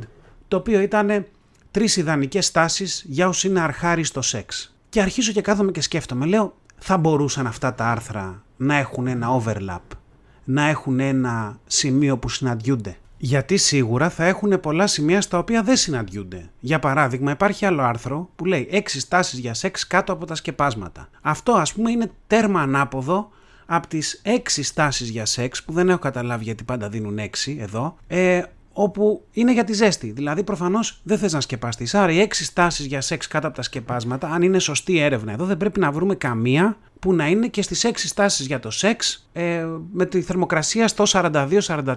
το 0.47 0.57
οποίο 0.57 0.79
ήταν 0.79 1.25
τρεις 1.71 1.97
ιδανικές 1.97 2.51
τάσει 2.51 2.85
για 3.03 3.27
όσου 3.27 3.47
είναι 3.47 3.59
αρχάρι 3.59 4.03
στο 4.03 4.21
σεξ. 4.21 4.75
Και 4.89 5.01
αρχίζω 5.01 5.31
και 5.31 5.41
κάθομαι 5.41 5.71
και 5.71 5.81
σκέφτομαι. 5.81 6.25
Λέω, 6.25 6.53
θα 6.77 6.97
μπορούσαν 6.97 7.47
αυτά 7.47 7.73
τα 7.73 7.85
άρθρα 7.85 8.43
να 8.57 8.75
έχουν 8.75 9.07
ένα 9.07 9.27
overlap, 9.41 9.97
να 10.43 10.67
έχουν 10.67 10.99
ένα 10.99 11.59
σημείο 11.65 12.17
που 12.17 12.29
συναντιούνται. 12.29 12.97
Γιατί 13.21 13.57
σίγουρα 13.57 14.09
θα 14.09 14.25
έχουν 14.25 14.59
πολλά 14.59 14.87
σημεία 14.87 15.21
στα 15.21 15.37
οποία 15.37 15.63
δεν 15.63 15.75
συναντιούνται. 15.75 16.49
Για 16.59 16.79
παράδειγμα, 16.79 17.31
υπάρχει 17.31 17.65
άλλο 17.65 17.81
άρθρο 17.81 18.29
που 18.35 18.45
λέει 18.45 18.67
6 18.71 18.81
στάσεις 18.85 19.39
για 19.39 19.53
σεξ 19.53 19.87
κάτω 19.87 20.13
από 20.13 20.25
τα 20.25 20.35
σκεπάσματα. 20.35 21.09
Αυτό, 21.21 21.51
ας 21.51 21.73
πούμε, 21.73 21.91
είναι 21.91 22.11
τέρμα 22.27 22.61
ανάποδο 22.61 23.29
από 23.65 23.87
τις 23.87 24.21
6 24.25 24.63
στάσεις 24.63 25.09
για 25.09 25.25
σεξ 25.25 25.63
που 25.63 25.73
δεν 25.73 25.89
έχω 25.89 25.99
καταλάβει 25.99 26.43
γιατί 26.43 26.63
πάντα 26.63 26.89
δίνουν 26.89 27.19
6 27.19 27.57
εδώ. 27.59 27.95
Ε, 28.07 28.41
όπου 28.81 29.25
είναι 29.31 29.53
για 29.53 29.63
τη 29.63 29.73
ζέστη. 29.73 30.11
Δηλαδή, 30.11 30.43
προφανώς 30.43 30.99
δεν 31.03 31.17
θες 31.17 31.33
να 31.33 31.41
σκεπαστείς. 31.41 31.95
Άρα, 31.95 32.11
οι 32.11 32.19
έξι 32.19 32.43
στάσεις 32.43 32.85
για 32.85 33.01
σεξ 33.01 33.27
κάτω 33.27 33.47
από 33.47 33.55
τα 33.55 33.61
σκεπάσματα, 33.61 34.29
αν 34.29 34.41
είναι 34.41 34.59
σωστή 34.59 34.99
έρευνα 34.99 35.31
εδώ, 35.31 35.45
δεν 35.45 35.57
πρέπει 35.57 35.79
να 35.79 35.91
βρούμε 35.91 36.15
καμία 36.15 36.77
που 36.99 37.13
να 37.13 37.27
είναι 37.27 37.47
και 37.47 37.61
στις 37.61 37.83
έξι 37.83 38.07
στάσεις 38.07 38.45
για 38.45 38.59
το 38.59 38.71
σεξ 38.71 39.27
ε, 39.33 39.65
με 39.91 40.05
τη 40.05 40.21
θερμοκρασία 40.21 40.87
στο 40.87 41.03
42, 41.07 41.59
44, 41.61 41.95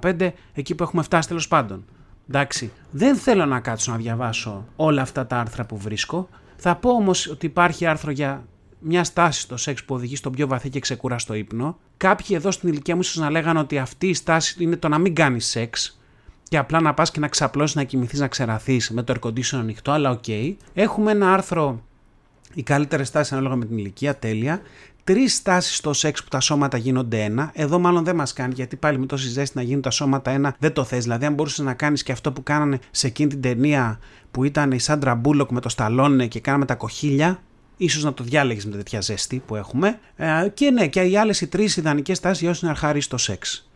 45 0.00 0.30
εκεί 0.52 0.74
που 0.74 0.82
έχουμε 0.82 1.02
φτάσει 1.02 1.28
τέλος 1.28 1.48
πάντων. 1.48 1.84
Εντάξει, 2.28 2.72
δεν 2.90 3.16
θέλω 3.16 3.46
να 3.46 3.60
κάτσω 3.60 3.90
να 3.90 3.96
διαβάσω 3.96 4.64
όλα 4.76 5.02
αυτά 5.02 5.26
τα 5.26 5.36
άρθρα 5.36 5.64
που 5.64 5.78
βρίσκω. 5.78 6.28
Θα 6.56 6.76
πω 6.76 6.90
όμως 6.90 7.28
ότι 7.28 7.46
υπάρχει 7.46 7.86
άρθρο 7.86 8.10
για 8.10 8.44
μια 8.78 9.04
στάση 9.04 9.40
στο 9.40 9.56
σεξ 9.56 9.84
που 9.84 9.94
οδηγεί 9.94 10.16
στον 10.16 10.32
πιο 10.32 10.46
βαθύ 10.46 10.68
και 10.68 10.80
ξεκούραστο 10.80 11.34
ύπνο. 11.34 11.78
Κάποιοι 11.96 12.26
εδώ 12.30 12.50
στην 12.50 12.68
ηλικία 12.68 12.94
μου 12.94 13.00
ίσως 13.00 13.16
να 13.16 13.30
λέγανε 13.30 13.58
ότι 13.58 13.78
αυτή 13.78 14.08
η 14.08 14.14
στάση 14.14 14.62
είναι 14.62 14.76
το 14.76 14.88
να 14.88 14.98
μην 14.98 15.14
κάνεις 15.14 15.46
σεξ 15.46 15.98
και 16.48 16.58
απλά 16.58 16.80
να 16.80 16.94
πας 16.94 17.10
και 17.10 17.20
να 17.20 17.28
ξαπλώσεις, 17.28 17.76
να 17.76 17.82
κοιμηθείς, 17.82 18.20
να 18.20 18.28
ξεραθείς 18.28 18.90
με 18.90 19.02
το 19.02 19.14
air 19.16 19.28
condition 19.28 19.58
ανοιχτό, 19.58 19.90
αλλά 19.90 20.10
OK. 20.10 20.22
Okay. 20.26 20.54
Έχουμε 20.74 21.10
ένα 21.10 21.32
άρθρο, 21.32 21.82
οι 22.54 22.62
καλύτερες 22.62 23.04
στάσεις 23.04 23.34
ανάλογα 23.34 23.56
με 23.56 23.64
την 23.64 23.78
ηλικία, 23.78 24.16
τέλεια. 24.16 24.60
Τρεις 25.04 25.34
στάσεις 25.34 25.76
στο 25.76 25.92
σεξ 25.92 26.22
που 26.22 26.28
τα 26.28 26.40
σώματα 26.40 26.76
γίνονται 26.76 27.22
ένα. 27.22 27.50
Εδώ 27.54 27.78
μάλλον 27.78 28.04
δεν 28.04 28.16
μας 28.16 28.32
κάνει 28.32 28.52
γιατί 28.54 28.76
πάλι 28.76 28.98
με 28.98 29.06
τόση 29.06 29.28
ζέστη 29.28 29.56
να 29.56 29.62
γίνουν 29.62 29.82
τα 29.82 29.90
σώματα 29.90 30.30
ένα 30.30 30.56
δεν 30.58 30.72
το 30.72 30.84
θες. 30.84 31.02
Δηλαδή, 31.02 31.24
αν 31.24 31.34
μπορούσες 31.34 31.64
να 31.64 31.74
κάνεις 31.74 32.02
και 32.02 32.12
αυτό 32.12 32.32
που 32.32 32.42
κάνανε 32.42 32.78
σε 32.90 33.06
εκείνη 33.06 33.28
την 33.28 33.40
ταινία 33.40 33.98
που 34.30 34.44
ήταν 34.44 34.72
η 34.72 34.78
Σάντρα 34.78 35.14
Μπούλοκ 35.14 35.50
με 35.50 35.60
το 35.60 35.68
Σταλόνε 35.68 36.26
και 36.26 36.40
κάναμε 36.40 36.64
τα 36.64 36.74
κοχύλια, 36.74 37.42
ίσως 37.76 38.04
να 38.04 38.14
το 38.14 38.24
διάλεγες 38.24 38.66
με 38.66 38.76
τέτοια 38.76 39.00
ζέστη 39.00 39.42
που 39.46 39.56
έχουμε. 39.56 39.98
Ε, 40.16 40.48
και 40.54 40.70
ναι, 40.70 40.88
και 40.88 41.00
οι 41.00 41.16
άλλες 41.16 41.40
οι 41.40 41.46
τρεις 41.46 41.76
ιδανικές 41.76 42.20
στάσεις 42.20 42.40
για 42.40 42.50
όσους 42.50 42.62
είναι 42.62 42.70
αρχάριοι 42.70 43.00
στο 43.00 43.16
σεξ. 43.16 43.68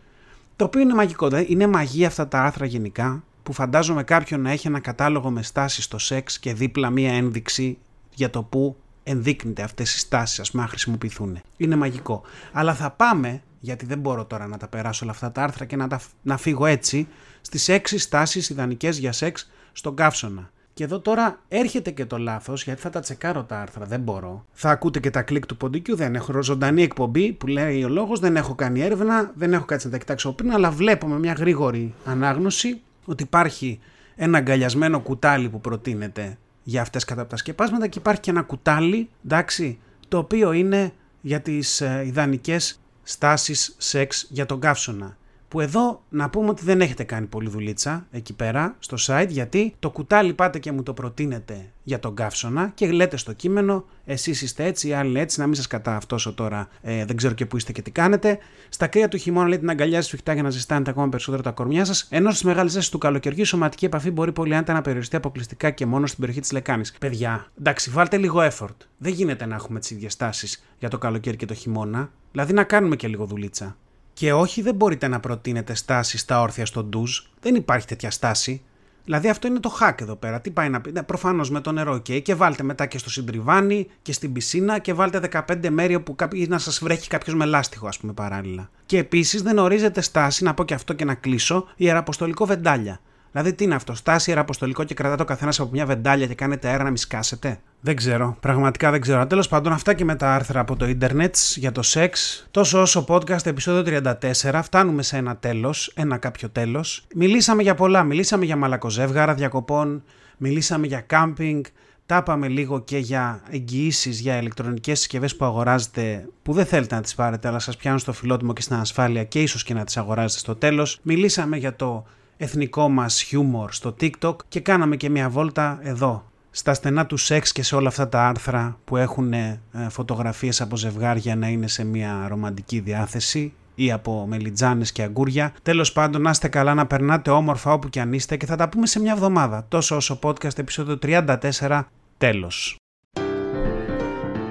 Το 0.59 0.65
οποίο 0.65 0.81
είναι 0.81 0.93
μαγικό. 0.93 1.27
Δηλαδή 1.27 1.51
είναι 1.51 1.67
μαγεία 1.67 2.07
αυτά 2.07 2.27
τα 2.27 2.41
άρθρα 2.41 2.65
γενικά 2.65 3.23
που 3.43 3.53
φαντάζομαι 3.53 4.03
κάποιον 4.03 4.41
να 4.41 4.51
έχει 4.51 4.67
ένα 4.67 4.79
κατάλογο 4.79 5.29
με 5.29 5.43
στάσεις 5.43 5.83
στο 5.83 5.97
σεξ 5.97 6.39
και 6.39 6.53
δίπλα 6.53 6.89
μία 6.89 7.13
ένδειξη 7.13 7.77
για 8.13 8.29
το 8.29 8.43
που 8.43 8.75
ενδείκνυται 9.03 9.61
αυτές 9.61 9.95
οι 9.95 9.99
στάσεις, 9.99 10.39
ας 10.39 10.51
πούμε, 10.51 10.63
να 10.63 10.69
χρησιμοποιηθούν. 10.69 11.41
Είναι 11.57 11.75
μαγικό. 11.75 12.21
Αλλά 12.51 12.73
θα 12.73 12.91
πάμε, 12.91 13.41
γιατί 13.59 13.85
δεν 13.85 13.99
μπορώ 13.99 14.25
τώρα 14.25 14.47
να 14.47 14.57
τα 14.57 14.67
περάσω 14.67 15.03
όλα 15.03 15.13
αυτά 15.13 15.31
τα 15.31 15.43
άρθρα 15.43 15.65
και 15.65 15.75
να, 15.75 15.87
τα, 15.87 16.01
να 16.21 16.37
φύγω 16.37 16.65
έτσι, 16.65 17.07
στις 17.41 17.67
έξι 17.69 17.97
στάσεις 17.97 18.49
ιδανικές 18.49 18.97
για 18.97 19.11
σεξ 19.11 19.51
στον 19.71 19.95
καύσωνα. 19.95 20.51
Και 20.79 20.85
εδώ 20.85 20.99
τώρα 20.99 21.39
έρχεται 21.47 21.91
και 21.91 22.05
το 22.05 22.17
λάθος, 22.17 22.63
γιατί 22.63 22.81
θα 22.81 22.89
τα 22.89 22.99
τσεκάρω 22.99 23.43
τα 23.43 23.59
άρθρα, 23.59 23.85
δεν 23.85 23.99
μπορώ. 23.99 24.45
Θα 24.51 24.69
ακούτε 24.69 24.99
και 24.99 25.09
τα 25.09 25.21
κλικ 25.21 25.45
του 25.45 25.57
ποντικού, 25.57 25.95
δεν 25.95 26.15
έχω 26.15 26.43
ζωντανή 26.43 26.83
εκπομπή 26.83 27.31
που 27.31 27.47
λέει 27.47 27.83
ο 27.83 27.89
λόγος, 27.89 28.19
δεν 28.19 28.35
έχω 28.35 28.55
κάνει 28.55 28.81
έρευνα, 28.81 29.31
δεν 29.35 29.53
έχω 29.53 29.65
κάτσει 29.65 29.85
να 29.85 29.91
τα 29.91 29.97
κοιτάξω 29.97 30.31
πριν, 30.33 30.51
αλλά 30.51 30.71
βλέπω 30.71 31.07
με 31.07 31.19
μια 31.19 31.33
γρήγορη 31.33 31.93
ανάγνωση 32.05 32.81
ότι 33.05 33.23
υπάρχει 33.23 33.79
ένα 34.15 34.37
αγκαλιασμένο 34.37 34.99
κουτάλι 34.99 35.49
που 35.49 35.61
προτείνεται 35.61 36.37
για 36.63 36.81
αυτές 36.81 37.05
κατά 37.05 37.27
τα 37.27 37.37
σκεπάσματα 37.37 37.87
και 37.87 37.99
υπάρχει 37.99 38.21
και 38.21 38.29
ένα 38.29 38.41
κουτάλι, 38.41 39.09
εντάξει, 39.25 39.79
το 40.07 40.17
οποίο 40.17 40.51
είναι 40.51 40.93
για 41.21 41.41
τις 41.41 41.81
ε, 41.81 42.03
ιδανικές 42.05 42.79
στάσεις 43.03 43.75
σεξ 43.77 44.27
για 44.29 44.45
τον 44.45 44.59
καύσωνα 44.59 45.17
που 45.49 45.59
εδώ 45.59 46.03
να 46.09 46.29
πούμε 46.29 46.49
ότι 46.49 46.63
δεν 46.63 46.81
έχετε 46.81 47.03
κάνει 47.03 47.25
πολύ 47.25 47.49
δουλίτσα 47.49 48.07
εκεί 48.11 48.33
πέρα 48.33 48.75
στο 48.79 48.97
site 48.99 49.29
γιατί 49.29 49.75
το 49.79 49.89
κουτάλι 49.89 50.33
πάτε 50.33 50.59
και 50.59 50.71
μου 50.71 50.83
το 50.83 50.93
προτείνετε 50.93 51.71
για 51.83 51.99
τον 51.99 52.15
καύσωνα 52.15 52.71
και 52.73 52.91
λέτε 52.91 53.17
στο 53.17 53.33
κείμενο 53.33 53.85
εσείς 54.05 54.41
είστε 54.41 54.65
έτσι, 54.65 54.87
οι 54.87 54.93
άλλοι 54.93 55.19
έτσι, 55.19 55.39
να 55.39 55.45
μην 55.45 55.55
σας 55.55 55.67
κατααυτώσω 55.67 56.33
τώρα, 56.33 56.67
ε, 56.81 57.05
δεν 57.05 57.15
ξέρω 57.15 57.33
και 57.33 57.45
πού 57.45 57.57
είστε 57.57 57.71
και 57.71 57.81
τι 57.81 57.91
κάνετε. 57.91 58.37
Στα 58.69 58.87
κρύα 58.87 59.07
του 59.07 59.17
χειμώνα 59.17 59.47
λέτε 59.47 59.65
να 59.65 59.71
αγκαλιάζει 59.71 60.07
σφιχτά 60.07 60.33
για 60.33 60.43
να 60.43 60.49
ζεστάνετε 60.49 60.89
ακόμα 60.89 61.09
περισσότερο 61.09 61.41
τα 61.41 61.51
κορμιά 61.51 61.85
σας, 61.85 62.07
ενώ 62.09 62.29
στις 62.29 62.43
μεγάλες 62.43 62.71
ζέσει 62.71 62.91
του 62.91 62.97
καλοκαιριού 62.97 63.41
η 63.41 63.45
σωματική 63.45 63.85
επαφή 63.85 64.11
μπορεί 64.11 64.31
πολύ 64.31 64.53
άνετα 64.53 64.73
να 64.73 64.81
περιοριστεί 64.81 65.15
αποκλειστικά 65.15 65.69
και 65.69 65.85
μόνο 65.85 66.05
στην 66.05 66.19
περιοχή 66.19 66.41
της 66.41 66.51
λεκάνης. 66.51 66.93
Παιδιά, 66.99 67.51
εντάξει, 67.59 67.89
βάλτε 67.89 68.17
λίγο 68.17 68.47
effort. 68.51 68.75
Δεν 68.97 69.13
γίνεται 69.13 69.45
να 69.45 69.55
έχουμε 69.55 69.79
τις 69.79 69.91
ίδιες 69.91 70.15
τάσεις 70.15 70.63
για 70.79 70.89
το 70.89 70.97
καλοκαίρι 70.97 71.37
και 71.37 71.45
το 71.45 71.53
χειμώνα. 71.53 72.11
Δηλαδή 72.31 72.53
να 72.53 72.63
κάνουμε 72.63 72.95
και 72.95 73.07
λίγο 73.07 73.25
δουλίτσα. 73.25 73.77
Και 74.19 74.33
όχι, 74.33 74.61
δεν 74.61 74.75
μπορείτε 74.75 75.07
να 75.07 75.19
προτείνετε 75.19 75.73
στάση 75.73 76.17
στα 76.17 76.41
όρθια 76.41 76.65
στο 76.65 76.83
ντουζ. 76.83 77.19
Δεν 77.41 77.55
υπάρχει 77.55 77.87
τέτοια 77.87 78.11
στάση. 78.11 78.61
Δηλαδή 79.05 79.29
αυτό 79.29 79.47
είναι 79.47 79.59
το 79.59 79.77
hack 79.81 80.01
εδώ 80.01 80.15
πέρα. 80.15 80.41
Τι 80.41 80.49
πάει 80.51 80.69
να 80.69 80.81
πει; 80.81 80.91
Ναι, 80.91 81.03
Προφανώς 81.03 81.49
με 81.49 81.61
το 81.61 81.71
νερό, 81.71 81.93
OK. 81.93 82.21
Και 82.21 82.35
βάλτε 82.35 82.63
μετά 82.63 82.85
και 82.85 82.97
στο 82.97 83.09
συντριβάνι 83.09 83.87
και 84.01 84.13
στην 84.13 84.33
πισίνα 84.33 84.79
και 84.79 84.93
βάλτε 84.93 85.43
15 85.47 85.69
μέρη 85.69 85.95
όπου 85.95 86.15
να 86.47 86.57
σας 86.57 86.79
βρέχει 86.79 87.07
κάποιος 87.07 87.35
με 87.35 87.45
λάστιχο, 87.45 87.87
ας 87.87 87.99
πούμε, 87.99 88.13
παράλληλα. 88.13 88.69
Και 88.85 88.97
επίσης 88.97 89.41
δεν 89.41 89.57
ορίζεται 89.57 90.01
στάση, 90.01 90.43
να 90.43 90.53
πω 90.53 90.63
και 90.63 90.73
αυτό 90.73 90.93
και 90.93 91.05
να 91.05 91.13
κλείσω, 91.13 91.67
ιεραποστολικό 91.75 92.45
βεντάλια. 92.45 92.99
Δηλαδή 93.31 93.53
τι 93.53 93.63
είναι 93.63 93.75
αυτό, 93.75 93.95
στάση 93.95 94.29
ιεραποστολικό 94.29 94.83
και 94.83 94.93
κρατάτε 94.93 95.21
ο 95.21 95.25
καθένας 95.25 95.59
από 95.59 95.69
μια 95.71 95.85
βεντάλια 95.85 96.27
και 96.27 96.35
κάνετε 96.35 96.67
αέρα 96.67 96.83
να 96.83 96.89
μη 96.89 96.97
σκάσετε; 96.97 97.59
Δεν 97.81 97.95
ξέρω, 97.95 98.37
πραγματικά 98.39 98.91
δεν 98.91 99.01
ξέρω. 99.01 99.27
Τέλος 99.27 99.47
πάντων, 99.47 99.73
αυτά 99.73 99.93
και 99.93 100.03
με 100.05 100.15
τα 100.15 100.33
άρθρα 100.33 100.59
από 100.59 100.75
το 100.75 100.87
ίντερνετ 100.87 101.35
για 101.55 101.71
το 101.71 101.81
σεξ. 101.81 102.47
Τόσο 102.51 102.81
όσο 102.81 103.05
podcast 103.07 103.45
επεισόδιο 103.45 104.01
34, 104.41 104.59
φτάνουμε 104.63 105.01
σε 105.03 105.17
ένα 105.17 105.37
τέλος, 105.37 105.91
ένα 105.95 106.17
κάποιο 106.17 106.49
τέλος. 106.49 107.05
Μιλήσαμε 107.15 107.61
για 107.61 107.75
πολλά. 107.75 108.03
Μιλήσαμε 108.03 108.45
για 108.45 108.55
μαλακοζεύγαρα 108.55 109.33
διακοπών, 109.33 110.03
μιλήσαμε 110.37 110.87
για 110.87 111.01
κάμπινγκ, 111.01 111.63
τα 112.05 112.17
είπαμε 112.17 112.47
λίγο 112.47 112.79
και 112.81 112.97
για 112.97 113.41
εγγυήσεις 113.49 114.19
για 114.19 114.37
ηλεκτρονικές 114.37 114.99
συσκευές 114.99 115.35
που 115.35 115.45
αγοράζετε, 115.45 116.25
που 116.43 116.53
δεν 116.53 116.65
θέλετε 116.65 116.95
να 116.95 117.01
τις 117.01 117.15
πάρετε, 117.15 117.47
αλλά 117.47 117.59
σας 117.59 117.77
πιάνουν 117.77 117.99
στο 117.99 118.13
φιλότιμο 118.13 118.53
και 118.53 118.61
στην 118.61 118.75
ασφάλεια 118.75 119.23
και 119.23 119.41
ίσως 119.41 119.63
και 119.63 119.73
να 119.73 119.83
τις 119.83 119.97
αγοράζετε 119.97 120.39
στο 120.39 120.55
τέλος. 120.55 120.99
Μιλήσαμε 121.01 121.57
για 121.57 121.75
το 121.75 122.05
εθνικό 122.41 122.89
μας 122.89 123.21
χιούμορ 123.21 123.71
στο 123.71 123.95
TikTok 124.01 124.35
και 124.47 124.59
κάναμε 124.59 124.95
και 124.95 125.09
μια 125.09 125.29
βόλτα 125.29 125.79
εδώ 125.81 126.23
στα 126.51 126.73
στενά 126.73 127.05
του 127.05 127.17
σεξ 127.17 127.51
και 127.51 127.63
σε 127.63 127.75
όλα 127.75 127.87
αυτά 127.87 128.09
τα 128.09 128.27
άρθρα 128.27 128.77
που 128.85 128.97
έχουν 128.97 129.33
ε, 129.33 129.59
φωτογραφίες 129.89 130.61
από 130.61 130.75
ζευγάρια 130.75 131.35
να 131.35 131.47
είναι 131.47 131.67
σε 131.67 131.83
μια 131.83 132.25
ρομαντική 132.27 132.79
διάθεση 132.79 133.53
ή 133.75 133.91
από 133.91 134.25
μελιτζάνες 134.27 134.91
και 134.91 135.03
αγκούρια. 135.03 135.53
Τέλος 135.61 135.91
πάντων, 135.91 136.21
να 136.21 136.29
είστε 136.29 136.47
καλά, 136.47 136.73
να 136.73 136.85
περνάτε 136.85 137.29
όμορφα 137.29 137.73
όπου 137.73 137.89
και 137.89 138.01
αν 138.01 138.13
είστε 138.13 138.37
και 138.37 138.45
θα 138.45 138.55
τα 138.55 138.69
πούμε 138.69 138.87
σε 138.87 138.99
μια 138.99 139.11
εβδομάδα. 139.11 139.65
Τόσο 139.67 139.95
όσο 139.95 140.19
podcast 140.23 140.57
επεισόδιο 140.57 140.99
34, 141.01 141.83
τέλος. 142.17 142.75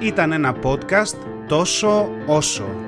Ήταν 0.00 0.32
ένα 0.32 0.56
podcast 0.62 1.16
τόσο 1.46 2.08
όσο 2.26 2.87